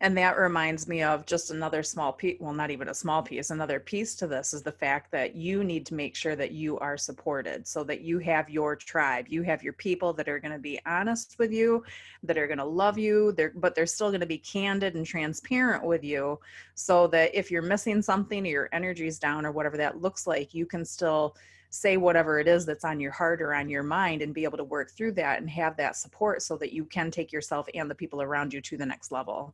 And 0.00 0.16
that 0.18 0.38
reminds 0.38 0.86
me 0.86 1.02
of 1.02 1.26
just 1.26 1.50
another 1.50 1.82
small 1.82 2.12
piece, 2.12 2.36
well, 2.40 2.52
not 2.52 2.70
even 2.70 2.88
a 2.88 2.94
small 2.94 3.22
piece, 3.22 3.50
another 3.50 3.80
piece 3.80 4.14
to 4.16 4.26
this 4.26 4.54
is 4.54 4.62
the 4.62 4.72
fact 4.72 5.10
that 5.12 5.34
you 5.34 5.64
need 5.64 5.86
to 5.86 5.94
make 5.94 6.14
sure 6.14 6.36
that 6.36 6.52
you 6.52 6.78
are 6.78 6.96
supported 6.96 7.66
so 7.66 7.84
that 7.84 8.02
you 8.02 8.18
have 8.18 8.48
your 8.50 8.76
tribe. 8.76 9.26
You 9.28 9.42
have 9.42 9.62
your 9.62 9.72
people 9.72 10.12
that 10.14 10.28
are 10.28 10.38
going 10.38 10.52
to 10.52 10.58
be 10.58 10.80
honest 10.86 11.36
with 11.38 11.52
you, 11.52 11.84
that 12.22 12.38
are 12.38 12.46
going 12.46 12.58
to 12.58 12.64
love 12.64 12.98
you, 12.98 13.32
they're, 13.32 13.52
but 13.56 13.74
they're 13.74 13.86
still 13.86 14.10
going 14.10 14.20
to 14.20 14.26
be 14.26 14.38
candid 14.38 14.94
and 14.94 15.06
transparent 15.06 15.84
with 15.84 16.04
you 16.04 16.38
so 16.74 17.06
that 17.08 17.34
if 17.34 17.50
you're 17.50 17.62
missing 17.62 18.02
something 18.02 18.46
or 18.46 18.50
your 18.50 18.68
energy's 18.72 19.18
down 19.18 19.46
or 19.46 19.52
whatever 19.52 19.76
that 19.76 20.00
looks 20.00 20.26
like, 20.26 20.54
you 20.54 20.66
can 20.66 20.84
still 20.84 21.36
say 21.74 21.96
whatever 21.96 22.38
it 22.38 22.46
is 22.46 22.64
that's 22.64 22.84
on 22.84 23.00
your 23.00 23.10
heart 23.10 23.42
or 23.42 23.52
on 23.52 23.68
your 23.68 23.82
mind 23.82 24.22
and 24.22 24.32
be 24.32 24.44
able 24.44 24.56
to 24.56 24.62
work 24.62 24.92
through 24.92 25.10
that 25.10 25.40
and 25.40 25.50
have 25.50 25.76
that 25.76 25.96
support 25.96 26.40
so 26.40 26.56
that 26.56 26.72
you 26.72 26.84
can 26.84 27.10
take 27.10 27.32
yourself 27.32 27.66
and 27.74 27.90
the 27.90 27.94
people 27.94 28.22
around 28.22 28.52
you 28.52 28.60
to 28.60 28.76
the 28.76 28.86
next 28.86 29.10
level. 29.10 29.52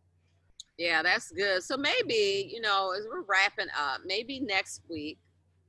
Yeah, 0.81 1.03
that's 1.03 1.31
good. 1.31 1.63
So 1.63 1.77
maybe, 1.77 2.51
you 2.51 2.63
know, 2.63 2.95
as 2.99 3.05
we're 3.07 3.21
wrapping 3.29 3.67
up, 3.79 4.01
maybe 4.07 4.41
next 4.41 4.81
week 4.89 5.19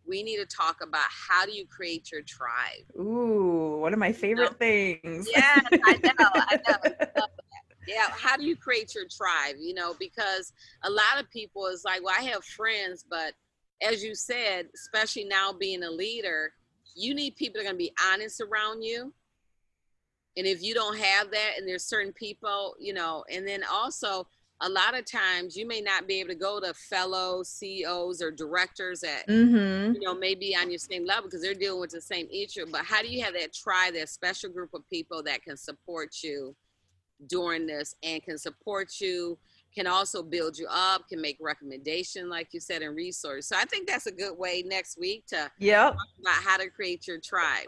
we 0.07 0.23
need 0.23 0.37
to 0.37 0.45
talk 0.45 0.77
about 0.81 1.07
how 1.09 1.45
do 1.45 1.51
you 1.51 1.67
create 1.67 2.13
your 2.13 2.21
tribe. 2.21 2.85
Ooh, 2.97 3.79
one 3.81 3.91
of 3.91 3.99
my 3.99 4.13
favorite 4.13 4.55
you 4.61 4.95
know? 4.95 4.99
things. 5.01 5.27
Yeah, 5.29 5.59
I 5.83 5.99
know, 6.01 6.29
I 6.33 6.59
know. 6.65 6.91
Yeah, 7.87 8.07
how 8.11 8.37
do 8.37 8.45
you 8.45 8.55
create 8.55 8.93
your 8.95 9.05
tribe? 9.11 9.55
You 9.59 9.73
know, 9.73 9.95
because 9.99 10.53
a 10.83 10.89
lot 10.89 11.19
of 11.19 11.29
people 11.31 11.65
is 11.65 11.83
like, 11.83 12.01
well, 12.03 12.15
I 12.17 12.21
have 12.21 12.45
friends, 12.45 13.03
but 13.09 13.33
as 13.81 14.03
you 14.03 14.13
said, 14.13 14.67
especially 14.75 15.25
now 15.25 15.51
being 15.51 15.83
a 15.83 15.89
leader, 15.89 16.53
you 16.95 17.15
need 17.15 17.35
people 17.35 17.55
that 17.55 17.61
are 17.61 17.73
going 17.73 17.75
to 17.75 17.77
be 17.83 17.91
honest 18.13 18.39
around 18.39 18.83
you. 18.83 19.11
And 20.37 20.45
if 20.45 20.61
you 20.61 20.75
don't 20.75 20.97
have 20.97 21.31
that, 21.31 21.53
and 21.57 21.67
there's 21.67 21.83
certain 21.83 22.13
people, 22.13 22.75
you 22.79 22.93
know, 22.93 23.25
and 23.29 23.45
then 23.45 23.63
also 23.69 24.27
a 24.61 24.69
lot 24.69 24.97
of 24.97 25.05
times 25.05 25.57
you 25.57 25.67
may 25.67 25.81
not 25.81 26.07
be 26.07 26.19
able 26.19 26.29
to 26.29 26.35
go 26.35 26.59
to 26.59 26.73
fellow 26.73 27.41
CEOs 27.43 28.21
or 28.21 28.31
directors 28.31 29.03
at 29.03 29.27
mm-hmm. 29.27 29.93
you 29.93 29.99
know 30.01 30.13
maybe 30.13 30.55
on 30.55 30.69
your 30.69 30.77
same 30.77 31.05
level 31.05 31.23
because 31.23 31.41
they're 31.41 31.53
dealing 31.53 31.81
with 31.81 31.89
the 31.89 32.01
same 32.01 32.27
issue. 32.31 32.65
But 32.71 32.85
how 32.85 33.01
do 33.01 33.07
you 33.07 33.23
have 33.23 33.33
that 33.33 33.53
tribe, 33.53 33.95
that 33.95 34.09
special 34.09 34.49
group 34.49 34.73
of 34.73 34.87
people 34.89 35.23
that 35.23 35.43
can 35.43 35.57
support 35.57 36.17
you 36.23 36.55
during 37.27 37.65
this 37.65 37.95
and 38.03 38.21
can 38.23 38.37
support 38.37 38.99
you, 38.99 39.37
can 39.73 39.87
also 39.87 40.21
build 40.21 40.57
you 40.57 40.67
up, 40.69 41.07
can 41.07 41.21
make 41.21 41.37
recommendation 41.39 42.29
like 42.29 42.49
you 42.51 42.59
said 42.59 42.81
and 42.81 42.95
resource. 42.95 43.47
So 43.47 43.55
I 43.57 43.65
think 43.65 43.87
that's 43.87 44.05
a 44.05 44.11
good 44.11 44.37
way 44.37 44.63
next 44.65 44.99
week 44.99 45.25
to 45.27 45.49
yeah 45.57 45.89
about 45.89 46.43
how 46.43 46.57
to 46.57 46.69
create 46.69 47.07
your 47.07 47.19
tribe. 47.19 47.67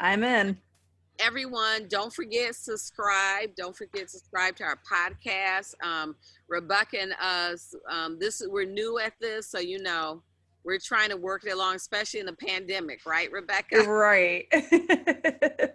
I'm 0.00 0.24
in 0.24 0.58
everyone, 1.18 1.88
don't 1.88 2.12
forget 2.12 2.54
subscribe. 2.54 3.54
Don't 3.56 3.76
forget 3.76 4.10
subscribe 4.10 4.56
to 4.56 4.64
our 4.64 4.78
podcast. 4.90 5.74
Um, 5.82 6.16
Rebecca 6.48 7.00
and 7.00 7.14
us, 7.20 7.74
um, 7.90 8.18
this 8.18 8.42
we're 8.46 8.64
new 8.64 8.98
at 8.98 9.14
this, 9.20 9.50
so 9.50 9.58
you 9.58 9.82
know 9.82 10.22
we're 10.64 10.78
trying 10.78 11.08
to 11.10 11.16
work 11.16 11.44
it 11.46 11.50
along, 11.50 11.76
especially 11.76 12.20
in 12.20 12.26
the 12.26 12.34
pandemic, 12.34 13.00
right, 13.06 13.30
Rebecca? 13.32 13.84
Right. 13.88 14.46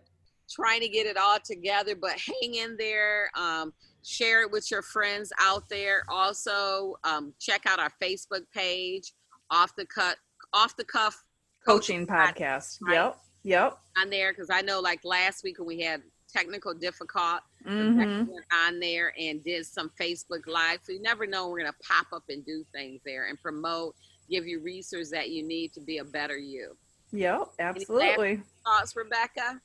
trying 0.52 0.82
to 0.82 0.90
get 0.90 1.08
it 1.08 1.18
all 1.18 1.40
together, 1.44 1.96
but 1.96 2.12
hang 2.12 2.56
in 2.56 2.78
there. 2.78 3.30
Um, 3.36 3.74
share 4.04 4.42
it 4.42 4.52
with 4.52 4.70
your 4.70 4.82
friends 4.82 5.32
out 5.40 5.68
there. 5.70 6.04
Also, 6.10 6.96
um, 7.04 7.34
check 7.40 7.64
out 7.66 7.80
our 7.80 7.92
Facebook 8.02 8.44
page, 8.54 9.14
off 9.50 9.76
the 9.76 9.86
cut, 9.86 10.18
off 10.54 10.76
the 10.78 10.84
cuff 10.84 11.24
coaching, 11.66 12.06
coaching 12.06 12.08
podcast. 12.08 12.80
podcast? 12.88 12.92
Yep. 12.92 13.23
Yep. 13.44 13.78
On 14.02 14.10
there 14.10 14.32
because 14.32 14.50
I 14.50 14.62
know 14.62 14.80
like 14.80 15.04
last 15.04 15.44
week 15.44 15.60
when 15.60 15.68
we 15.68 15.82
had 15.82 16.02
technical 16.34 16.74
difficult 16.74 17.42
mm-hmm. 17.66 18.32
on 18.66 18.80
there 18.80 19.14
and 19.20 19.44
did 19.44 19.66
some 19.66 19.92
Facebook 20.00 20.48
live. 20.48 20.80
So 20.84 20.94
you 20.94 21.02
never 21.02 21.28
know 21.28 21.50
we're 21.50 21.60
gonna 21.60 21.74
pop 21.88 22.08
up 22.14 22.24
and 22.30 22.46
do 22.46 22.66
things 22.74 23.02
there 23.06 23.28
and 23.28 23.40
promote, 23.42 23.96
give 24.30 24.48
you 24.48 24.62
resources 24.62 25.12
that 25.12 25.30
you 25.30 25.44
need 25.44 25.74
to 25.74 25.82
be 25.82 26.00
a 26.00 26.04
better 26.04 26.38
you. 26.38 26.76
Yep, 27.12 27.50
absolutely. 27.60 28.42
Thoughts, 28.66 28.96
Rebecca? 28.96 29.62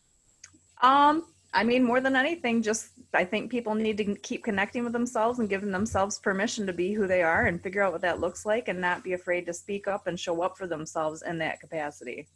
Um, 0.83 1.25
I 1.55 1.65
mean, 1.65 1.83
more 1.83 2.01
than 2.01 2.15
anything, 2.15 2.63
just 2.63 2.91
I 3.15 3.25
think 3.25 3.51
people 3.51 3.75
need 3.75 3.97
to 3.97 4.15
keep 4.17 4.45
connecting 4.45 4.85
with 4.85 4.93
themselves 4.93 5.39
and 5.39 5.49
giving 5.49 5.71
themselves 5.71 6.19
permission 6.19 6.67
to 6.67 6.75
be 6.75 6.93
who 6.93 7.07
they 7.07 7.23
are 7.23 7.47
and 7.47 7.63
figure 7.63 7.83
out 7.83 7.93
what 7.93 8.03
that 8.03 8.21
looks 8.21 8.45
like 8.45 8.69
and 8.69 8.81
not 8.81 9.03
be 9.03 9.15
afraid 9.15 9.47
to 9.47 9.55
speak 9.55 9.89
up 9.89 10.07
and 10.07 10.21
show 10.21 10.43
up 10.43 10.59
for 10.59 10.67
themselves 10.67 11.23
in 11.23 11.39
that 11.39 11.59
capacity. 11.59 12.29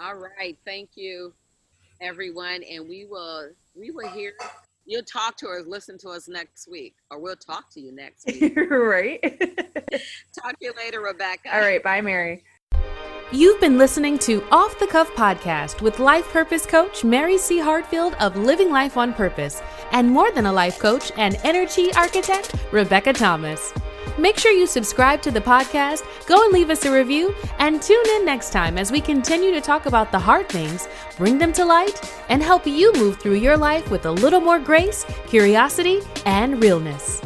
All 0.00 0.14
right. 0.14 0.56
Thank 0.64 0.90
you, 0.94 1.32
everyone. 2.00 2.62
And 2.70 2.88
we 2.88 3.06
will 3.06 3.48
we 3.74 3.90
will 3.90 4.08
hear 4.08 4.32
you'll 4.84 5.02
talk 5.04 5.36
to 5.38 5.48
us, 5.48 5.64
listen 5.66 5.98
to 5.98 6.10
us 6.10 6.28
next 6.28 6.68
week, 6.70 6.94
or 7.10 7.18
we'll 7.18 7.36
talk 7.36 7.70
to 7.72 7.80
you 7.80 7.92
next 7.92 8.26
week. 8.40 8.54
right. 8.70 9.20
talk 9.22 10.58
to 10.58 10.64
you 10.64 10.72
later, 10.76 11.00
Rebecca. 11.00 11.54
All 11.54 11.60
right. 11.60 11.82
Bye, 11.82 12.00
Mary. 12.00 12.44
You've 13.32 13.60
been 13.60 13.76
listening 13.76 14.18
to 14.20 14.44
Off 14.52 14.78
the 14.78 14.86
Cuff 14.86 15.10
Podcast 15.10 15.82
with 15.82 15.98
life 15.98 16.28
purpose 16.32 16.64
coach 16.64 17.02
Mary 17.02 17.38
C. 17.38 17.58
Hartfield 17.58 18.14
of 18.20 18.36
Living 18.36 18.70
Life 18.70 18.96
on 18.96 19.12
Purpose, 19.12 19.60
and 19.90 20.08
more 20.08 20.30
than 20.30 20.46
a 20.46 20.52
life 20.52 20.78
coach 20.78 21.10
and 21.16 21.36
energy 21.42 21.92
architect, 21.94 22.54
Rebecca 22.70 23.12
Thomas. 23.12 23.72
Make 24.18 24.38
sure 24.38 24.52
you 24.52 24.66
subscribe 24.66 25.20
to 25.22 25.30
the 25.30 25.42
podcast, 25.42 26.02
go 26.26 26.42
and 26.44 26.52
leave 26.52 26.70
us 26.70 26.86
a 26.86 26.92
review, 26.92 27.34
and 27.58 27.82
tune 27.82 28.04
in 28.16 28.24
next 28.24 28.50
time 28.50 28.78
as 28.78 28.90
we 28.90 29.00
continue 29.00 29.52
to 29.52 29.60
talk 29.60 29.84
about 29.84 30.10
the 30.10 30.18
hard 30.18 30.48
things, 30.48 30.88
bring 31.18 31.36
them 31.36 31.52
to 31.52 31.64
light, 31.66 32.00
and 32.30 32.42
help 32.42 32.66
you 32.66 32.92
move 32.94 33.18
through 33.18 33.34
your 33.34 33.58
life 33.58 33.90
with 33.90 34.06
a 34.06 34.10
little 34.10 34.40
more 34.40 34.58
grace, 34.58 35.04
curiosity, 35.26 36.00
and 36.24 36.62
realness. 36.62 37.20